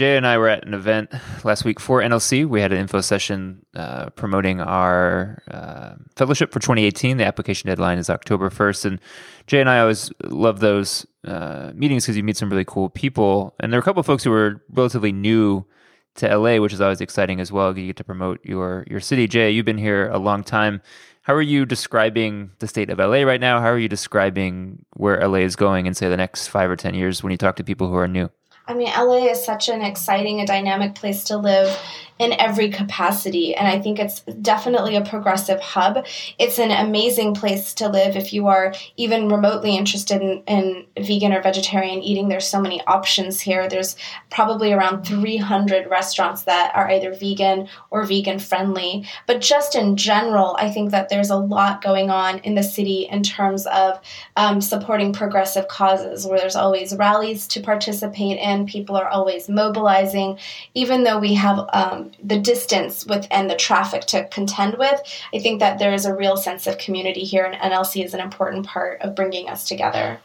Jay 0.00 0.16
and 0.16 0.26
I 0.26 0.38
were 0.38 0.48
at 0.48 0.66
an 0.66 0.72
event 0.72 1.12
last 1.44 1.66
week 1.66 1.78
for 1.78 2.00
NLC. 2.00 2.48
We 2.48 2.62
had 2.62 2.72
an 2.72 2.78
info 2.78 3.02
session 3.02 3.66
uh, 3.76 4.08
promoting 4.08 4.58
our 4.58 5.42
uh, 5.50 5.96
fellowship 6.16 6.52
for 6.52 6.58
2018. 6.58 7.18
The 7.18 7.26
application 7.26 7.68
deadline 7.68 7.98
is 7.98 8.08
October 8.08 8.48
1st. 8.48 8.84
And 8.86 9.00
Jay 9.46 9.60
and 9.60 9.68
I 9.68 9.80
always 9.80 10.10
love 10.24 10.60
those 10.60 11.04
uh, 11.26 11.72
meetings 11.74 12.04
because 12.04 12.16
you 12.16 12.22
meet 12.22 12.38
some 12.38 12.48
really 12.48 12.64
cool 12.64 12.88
people. 12.88 13.54
And 13.60 13.70
there 13.70 13.78
are 13.78 13.82
a 13.82 13.84
couple 13.84 14.00
of 14.00 14.06
folks 14.06 14.24
who 14.24 14.32
are 14.32 14.64
relatively 14.70 15.12
new 15.12 15.66
to 16.14 16.34
LA, 16.34 16.56
which 16.56 16.72
is 16.72 16.80
always 16.80 17.02
exciting 17.02 17.38
as 17.38 17.52
well. 17.52 17.76
You 17.76 17.88
get 17.88 17.96
to 17.96 18.04
promote 18.04 18.40
your, 18.42 18.86
your 18.88 19.00
city. 19.00 19.28
Jay, 19.28 19.50
you've 19.50 19.66
been 19.66 19.76
here 19.76 20.08
a 20.08 20.18
long 20.18 20.44
time. 20.44 20.80
How 21.20 21.34
are 21.34 21.42
you 21.42 21.66
describing 21.66 22.52
the 22.60 22.68
state 22.68 22.88
of 22.88 22.96
LA 22.96 23.24
right 23.24 23.38
now? 23.38 23.60
How 23.60 23.68
are 23.68 23.78
you 23.78 23.86
describing 23.86 24.86
where 24.96 25.20
LA 25.28 25.40
is 25.40 25.56
going 25.56 25.84
in, 25.84 25.92
say, 25.92 26.08
the 26.08 26.16
next 26.16 26.48
five 26.48 26.70
or 26.70 26.76
10 26.76 26.94
years 26.94 27.22
when 27.22 27.32
you 27.32 27.36
talk 27.36 27.56
to 27.56 27.64
people 27.64 27.88
who 27.88 27.96
are 27.96 28.08
new? 28.08 28.30
I 28.70 28.74
mean, 28.74 28.88
LA 28.96 29.26
is 29.26 29.44
such 29.44 29.68
an 29.68 29.82
exciting 29.82 30.38
and 30.38 30.46
dynamic 30.46 30.94
place 30.94 31.24
to 31.24 31.36
live 31.36 31.76
in 32.20 32.34
every 32.34 32.68
capacity. 32.68 33.54
And 33.54 33.66
I 33.66 33.80
think 33.80 33.98
it's 33.98 34.20
definitely 34.42 34.94
a 34.94 35.00
progressive 35.00 35.58
hub. 35.58 36.04
It's 36.38 36.58
an 36.58 36.70
amazing 36.70 37.34
place 37.34 37.72
to 37.74 37.88
live 37.88 38.14
if 38.14 38.34
you 38.34 38.46
are 38.46 38.74
even 38.98 39.30
remotely 39.30 39.74
interested 39.74 40.20
in, 40.20 40.42
in 40.46 40.86
vegan 41.02 41.32
or 41.32 41.40
vegetarian 41.40 42.02
eating. 42.02 42.28
There's 42.28 42.46
so 42.46 42.60
many 42.60 42.82
options 42.82 43.40
here. 43.40 43.66
There's 43.70 43.96
probably 44.28 44.70
around 44.70 45.04
300 45.04 45.88
restaurants 45.88 46.42
that 46.42 46.72
are 46.74 46.90
either 46.90 47.14
vegan 47.14 47.68
or 47.90 48.04
vegan 48.04 48.38
friendly. 48.38 49.06
But 49.26 49.40
just 49.40 49.74
in 49.74 49.96
general, 49.96 50.56
I 50.58 50.70
think 50.70 50.90
that 50.90 51.08
there's 51.08 51.30
a 51.30 51.36
lot 51.36 51.82
going 51.82 52.10
on 52.10 52.40
in 52.40 52.54
the 52.54 52.62
city 52.62 53.08
in 53.10 53.22
terms 53.22 53.66
of 53.66 53.98
um, 54.36 54.60
supporting 54.60 55.14
progressive 55.14 55.68
causes, 55.68 56.26
where 56.26 56.38
there's 56.38 56.54
always 56.54 56.94
rallies 56.94 57.46
to 57.48 57.62
participate 57.62 58.38
in, 58.38 58.59
people 58.66 58.96
are 58.96 59.08
always 59.08 59.48
mobilizing, 59.48 60.38
even 60.74 61.04
though 61.04 61.18
we 61.18 61.34
have 61.34 61.68
um, 61.72 62.12
the 62.22 62.38
distance 62.38 63.06
with 63.06 63.26
and 63.30 63.50
the 63.50 63.56
traffic 63.56 64.02
to 64.06 64.26
contend 64.28 64.76
with, 64.78 65.00
I 65.34 65.38
think 65.38 65.60
that 65.60 65.78
there 65.78 65.92
is 65.92 66.04
a 66.04 66.14
real 66.14 66.36
sense 66.36 66.66
of 66.66 66.78
community 66.78 67.24
here, 67.24 67.44
and 67.44 67.54
NLC 67.54 68.04
is 68.04 68.14
an 68.14 68.20
important 68.20 68.66
part 68.66 69.00
of 69.02 69.14
bringing 69.14 69.48
us 69.48 69.66
together. 69.66 70.20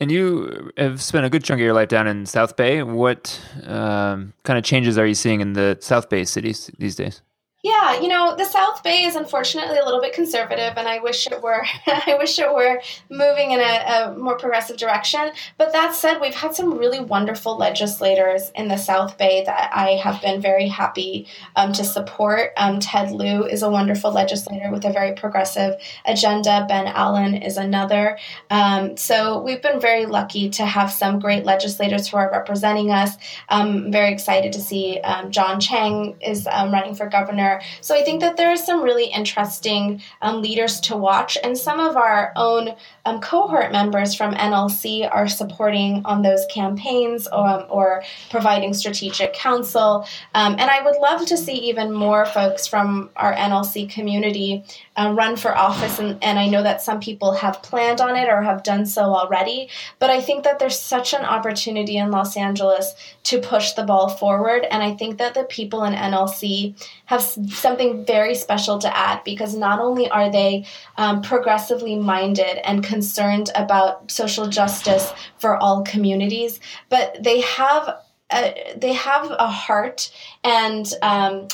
And 0.00 0.10
you 0.10 0.72
have 0.76 1.00
spent 1.00 1.24
a 1.24 1.30
good 1.30 1.44
chunk 1.44 1.60
of 1.60 1.64
your 1.64 1.74
life 1.74 1.88
down 1.88 2.08
in 2.08 2.26
South 2.26 2.56
Bay. 2.56 2.82
What 2.82 3.40
um, 3.64 4.32
kind 4.42 4.58
of 4.58 4.64
changes 4.64 4.98
are 4.98 5.06
you 5.06 5.14
seeing 5.14 5.40
in 5.40 5.52
the 5.52 5.78
South 5.80 6.08
Bay 6.08 6.24
cities 6.24 6.70
these 6.78 6.96
days? 6.96 7.22
Yeah, 7.64 8.00
you 8.00 8.08
know, 8.08 8.34
the 8.34 8.44
South 8.44 8.82
Bay 8.82 9.04
is 9.04 9.14
unfortunately 9.14 9.78
a 9.78 9.84
little 9.84 10.00
bit 10.00 10.12
conservative, 10.12 10.72
and 10.76 10.88
I 10.88 10.98
wish 10.98 11.28
it 11.28 11.40
were. 11.40 11.64
I 11.86 12.16
wish 12.18 12.36
it 12.40 12.52
were 12.52 12.82
moving 13.08 13.52
in 13.52 13.60
a, 13.60 13.62
a, 13.62 14.18
more 14.18 14.36
progressive 14.36 14.78
direction. 14.78 15.30
But 15.58 15.72
that 15.72 15.94
said, 15.94 16.20
we've 16.20 16.34
had 16.34 16.56
some 16.56 16.76
really 16.76 16.98
wonderful 16.98 17.56
legislators 17.56 18.50
in 18.56 18.66
the 18.66 18.76
South 18.76 19.16
Bay 19.16 19.44
that 19.46 19.70
I 19.72 19.90
have 19.90 20.20
been 20.20 20.40
very 20.40 20.66
happy 20.66 21.28
um, 21.54 21.72
to 21.74 21.84
support. 21.84 22.50
Um, 22.56 22.80
Ted 22.80 23.12
Lieu 23.12 23.44
is 23.44 23.62
a 23.62 23.70
wonderful 23.70 24.10
legislator 24.10 24.72
with 24.72 24.84
a 24.84 24.92
very 24.92 25.12
progressive 25.12 25.80
agenda. 26.04 26.66
Ben 26.68 26.88
Allen 26.88 27.36
is 27.36 27.58
another. 27.58 28.18
Um, 28.50 28.96
so 28.96 29.40
we've 29.40 29.62
been 29.62 29.78
very 29.78 30.06
lucky 30.06 30.50
to 30.50 30.66
have 30.66 30.90
some 30.90 31.20
great 31.20 31.44
legislators 31.44 32.08
who 32.08 32.16
are 32.16 32.28
representing 32.28 32.90
us. 32.90 33.16
I'm 33.48 33.92
very 33.92 34.12
excited 34.12 34.52
to 34.54 34.60
see 34.60 34.98
um, 35.02 35.30
John 35.30 35.60
Chiang 35.60 36.16
is 36.20 36.48
um, 36.50 36.72
running 36.72 36.96
for 36.96 37.08
governor 37.08 37.51
so 37.80 37.94
I 37.94 38.02
think 38.02 38.20
that 38.20 38.36
there 38.36 38.50
are 38.50 38.56
some 38.56 38.82
really 38.82 39.06
interesting 39.06 40.02
um, 40.22 40.42
leaders 40.42 40.80
to 40.80 40.96
watch, 40.96 41.36
and 41.42 41.56
some 41.56 41.80
of 41.80 41.96
our 41.96 42.32
own 42.36 42.74
um, 43.04 43.20
cohort 43.20 43.72
members 43.72 44.14
from 44.14 44.34
NLC 44.34 45.08
are 45.10 45.28
supporting 45.28 46.02
on 46.04 46.22
those 46.22 46.46
campaigns 46.50 47.26
or, 47.28 47.48
um, 47.48 47.66
or 47.68 48.04
providing 48.30 48.74
strategic 48.74 49.34
counsel. 49.34 50.06
Um, 50.34 50.52
and 50.58 50.70
I 50.70 50.82
would 50.82 50.96
love 51.00 51.26
to 51.26 51.36
see 51.36 51.54
even 51.54 51.92
more 51.92 52.26
folks 52.26 52.66
from 52.66 53.10
our 53.16 53.34
NLC 53.34 53.90
community 53.90 54.64
um, 54.96 55.16
run 55.16 55.36
for 55.36 55.56
office. 55.56 55.98
And, 55.98 56.22
and 56.22 56.38
I 56.38 56.48
know 56.48 56.62
that 56.62 56.82
some 56.82 57.00
people 57.00 57.32
have 57.32 57.62
planned 57.62 58.00
on 58.00 58.16
it 58.16 58.28
or 58.28 58.42
have 58.42 58.62
done 58.62 58.86
so 58.86 59.02
already. 59.02 59.68
But 59.98 60.10
I 60.10 60.20
think 60.20 60.44
that 60.44 60.58
there's 60.58 60.78
such 60.78 61.14
an 61.14 61.24
opportunity 61.24 61.96
in 61.96 62.10
Los 62.10 62.36
Angeles 62.36 62.94
to 63.24 63.40
push 63.40 63.72
the 63.72 63.84
ball 63.84 64.08
forward. 64.08 64.66
And 64.70 64.82
I 64.82 64.94
think 64.94 65.18
that 65.18 65.34
the 65.34 65.44
people 65.44 65.84
in 65.84 65.94
NLC 65.94 66.74
have 67.06 67.22
something 67.48 68.04
very 68.04 68.34
special 68.34 68.78
to 68.78 68.96
add 68.96 69.22
because 69.24 69.54
not 69.54 69.80
only 69.80 70.08
are 70.10 70.30
they 70.30 70.64
um, 70.96 71.22
progressively 71.22 71.96
minded 71.96 72.66
and 72.66 72.84
concerned 72.84 73.50
about 73.54 74.10
social 74.10 74.48
justice 74.48 75.12
for 75.38 75.56
all 75.56 75.82
communities, 75.82 76.60
but 76.88 77.16
they 77.22 77.40
have 77.40 77.96
a, 78.30 78.74
they 78.76 78.92
have 78.92 79.30
a 79.38 79.48
heart 79.48 80.10
and 80.42 80.92
um, 81.02 81.48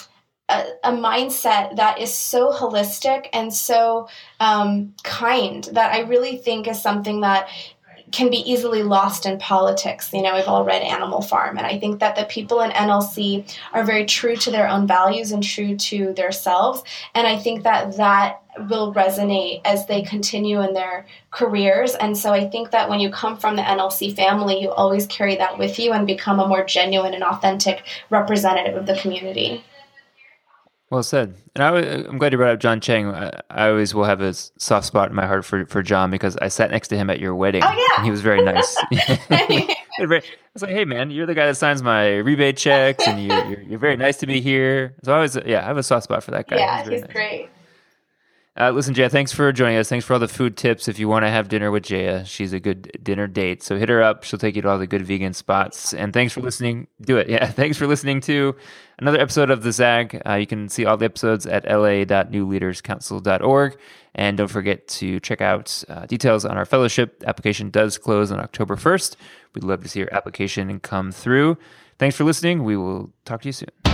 a, 0.49 0.65
a, 0.85 0.93
mindset 0.93 1.77
that 1.77 2.01
is 2.01 2.13
so 2.13 2.53
holistic 2.53 3.29
and 3.33 3.53
so 3.53 4.09
um, 4.41 4.95
kind 5.03 5.65
that 5.73 5.93
I 5.93 6.01
really 6.01 6.37
think 6.37 6.67
is 6.67 6.81
something 6.81 7.21
that 7.21 7.49
can 8.11 8.31
be 8.31 8.39
easily 8.51 8.83
lost 8.83 9.27
in 9.27 9.39
politics. 9.39 10.13
You 10.13 10.23
know, 10.23 10.35
we've 10.35 10.49
all 10.49 10.65
read 10.65 10.83
Animal 10.83 11.23
Farm, 11.23 11.59
and 11.59 11.67
I 11.67 11.79
think 11.79 12.01
that 12.01 12.17
the 12.17 12.25
people 12.25 12.61
in 12.61 12.71
NLC 12.71 13.55
are 13.73 13.85
very 13.85 14.07
true 14.07 14.37
to 14.37 14.51
their 14.51 14.69
own 14.69 14.87
values 14.87 15.33
and 15.33 15.43
true 15.43 15.77
to 15.77 16.13
themselves. 16.15 16.83
And 17.15 17.27
I 17.27 17.39
think 17.39 17.63
that 17.65 17.97
that 17.97 18.43
will 18.69 18.93
resonate 18.93 19.61
as 19.65 19.87
they 19.87 20.03
continue 20.03 20.61
in 20.61 20.75
their 20.75 21.07
careers. 21.31 21.95
And 21.95 22.17
so 22.17 22.33
I 22.33 22.49
think 22.49 22.71
that 22.71 22.89
when 22.89 23.01
you 23.01 23.11
come 23.11 23.37
from 23.37 23.57
the 23.57 23.63
NLC 23.63 24.15
family, 24.15 24.61
you 24.61 24.71
always 24.71 25.07
carry 25.07 25.37
that 25.37 25.59
with 25.59 25.79
you 25.79 25.93
and 25.93 26.07
become 26.07 26.41
a 26.41 26.49
more 26.49 26.65
genuine 26.65 27.15
and 27.15 27.23
authentic 27.23 27.85
representative 28.11 28.77
of 28.77 28.87
the 28.87 28.97
community. 28.97 29.65
Well 30.91 31.03
said. 31.03 31.35
And 31.55 31.63
I, 31.63 31.81
am 31.81 32.17
glad 32.17 32.33
you 32.33 32.39
brought 32.39 32.55
up 32.55 32.61
John 32.61 32.81
Chiang. 32.81 33.09
I, 33.09 33.41
I, 33.51 33.69
always 33.69 33.95
will 33.95 34.05
have 34.05 34.23
a 34.23 34.33
soft 34.33 34.87
spot 34.87 35.11
in 35.11 35.15
my 35.15 35.27
heart 35.27 35.45
for, 35.45 35.67
for 35.67 35.83
John 35.83 36.11
because 36.11 36.37
I 36.39 36.49
sat 36.49 36.71
next 36.71 36.89
to 36.89 36.97
him 36.97 37.11
at 37.11 37.21
your 37.21 37.35
wedding. 37.35 37.63
Oh, 37.63 37.71
yeah. 37.71 37.97
And 37.97 38.05
he 38.07 38.11
was 38.11 38.23
very 38.23 38.43
nice. 38.43 38.75
I 40.01 40.23
was 40.55 40.63
like, 40.63 40.71
hey, 40.71 40.87
man, 40.87 41.11
you're 41.11 41.27
the 41.27 41.35
guy 41.35 41.47
that 41.47 41.57
signs 41.57 41.83
my 41.83 42.17
rebate 42.17 42.57
checks 42.57 43.07
and 43.07 43.23
you, 43.23 43.31
are 43.31 43.45
you're, 43.51 43.61
you're 43.63 43.79
very 43.79 43.97
nice 43.97 44.17
to 44.19 44.27
me 44.27 44.41
here. 44.41 44.95
So 45.03 45.13
I 45.13 45.17
always, 45.17 45.37
yeah, 45.45 45.63
I 45.63 45.67
have 45.67 45.77
a 45.77 45.83
soft 45.83 46.05
spot 46.05 46.25
for 46.25 46.31
that 46.31 46.49
guy. 46.49 46.57
Yeah, 46.57 46.83
he's, 46.83 46.91
he's 46.91 47.01
nice. 47.03 47.13
great. 47.13 47.51
Uh, 48.59 48.73
listen, 48.73 48.93
Jaya, 48.93 49.09
thanks 49.09 49.31
for 49.31 49.53
joining 49.53 49.79
us. 49.79 49.89
Thanks 49.89 50.05
for 50.05 50.15
all 50.15 50.19
the 50.19 50.27
food 50.27 50.57
tips. 50.57 50.89
If 50.89 50.99
you 50.99 51.07
want 51.07 51.25
to 51.25 51.31
have 51.31 51.49
dinner 51.49 51.71
with 51.71 51.85
Jaya, 51.85 52.25
she's 52.25 52.53
a 52.53 52.59
good 52.59 52.91
dinner 53.05 53.29
date. 53.29 53.63
So 53.63 53.79
hit 53.79 53.89
her 53.89 54.03
up. 54.03 54.25
She'll 54.25 54.41
take 54.41 54.57
you 54.57 54.63
to 54.63 54.69
all 54.69 54.79
the 54.79 54.89
good 54.89 55.07
vegan 55.07 55.33
spots. 55.33 55.95
And 55.95 56.13
thanks 56.13 56.33
for 56.33 56.41
listening. 56.41 56.89
Do 57.01 57.19
it. 57.19 57.29
Yeah. 57.39 57.47
Thanks 57.47 57.77
for 57.77 57.87
listening 57.87 58.23
to 58.23 58.57
another 58.99 59.21
episode 59.21 59.51
of 59.51 59.63
The 59.63 59.71
Zag. 59.71 60.23
Uh, 60.27 60.33
you 60.35 60.47
can 60.47 60.69
see 60.71 60.87
all 60.87 60.97
the 60.97 61.05
episodes 61.05 61.47
at 61.47 61.65
la.newleaderscouncil.org. 61.65 63.77
And 64.15 64.39
don't 64.39 64.49
forget 64.49 64.89
to 64.89 65.21
check 65.21 65.43
out 65.43 65.85
uh, 65.89 66.07
details 66.07 66.47
on 66.47 66.57
our 66.57 66.65
fellowship. 66.65 67.23
Application 67.27 67.69
does 67.71 67.99
close 67.99 68.33
on 68.33 68.41
October 68.41 68.77
1st. 68.77 69.17
We'd 69.55 69.63
love 69.63 69.83
to 69.83 69.89
see 69.89 70.01
your 70.01 70.13
application 70.13 70.81
come 70.81 71.13
through. 71.13 71.59
Thanks 71.99 72.17
for 72.17 72.25
listening. 72.25 72.65
We 72.65 72.77
will 72.77 73.13
talk 73.25 73.43
to 73.43 73.49
you 73.49 73.53
soon. 73.53 73.88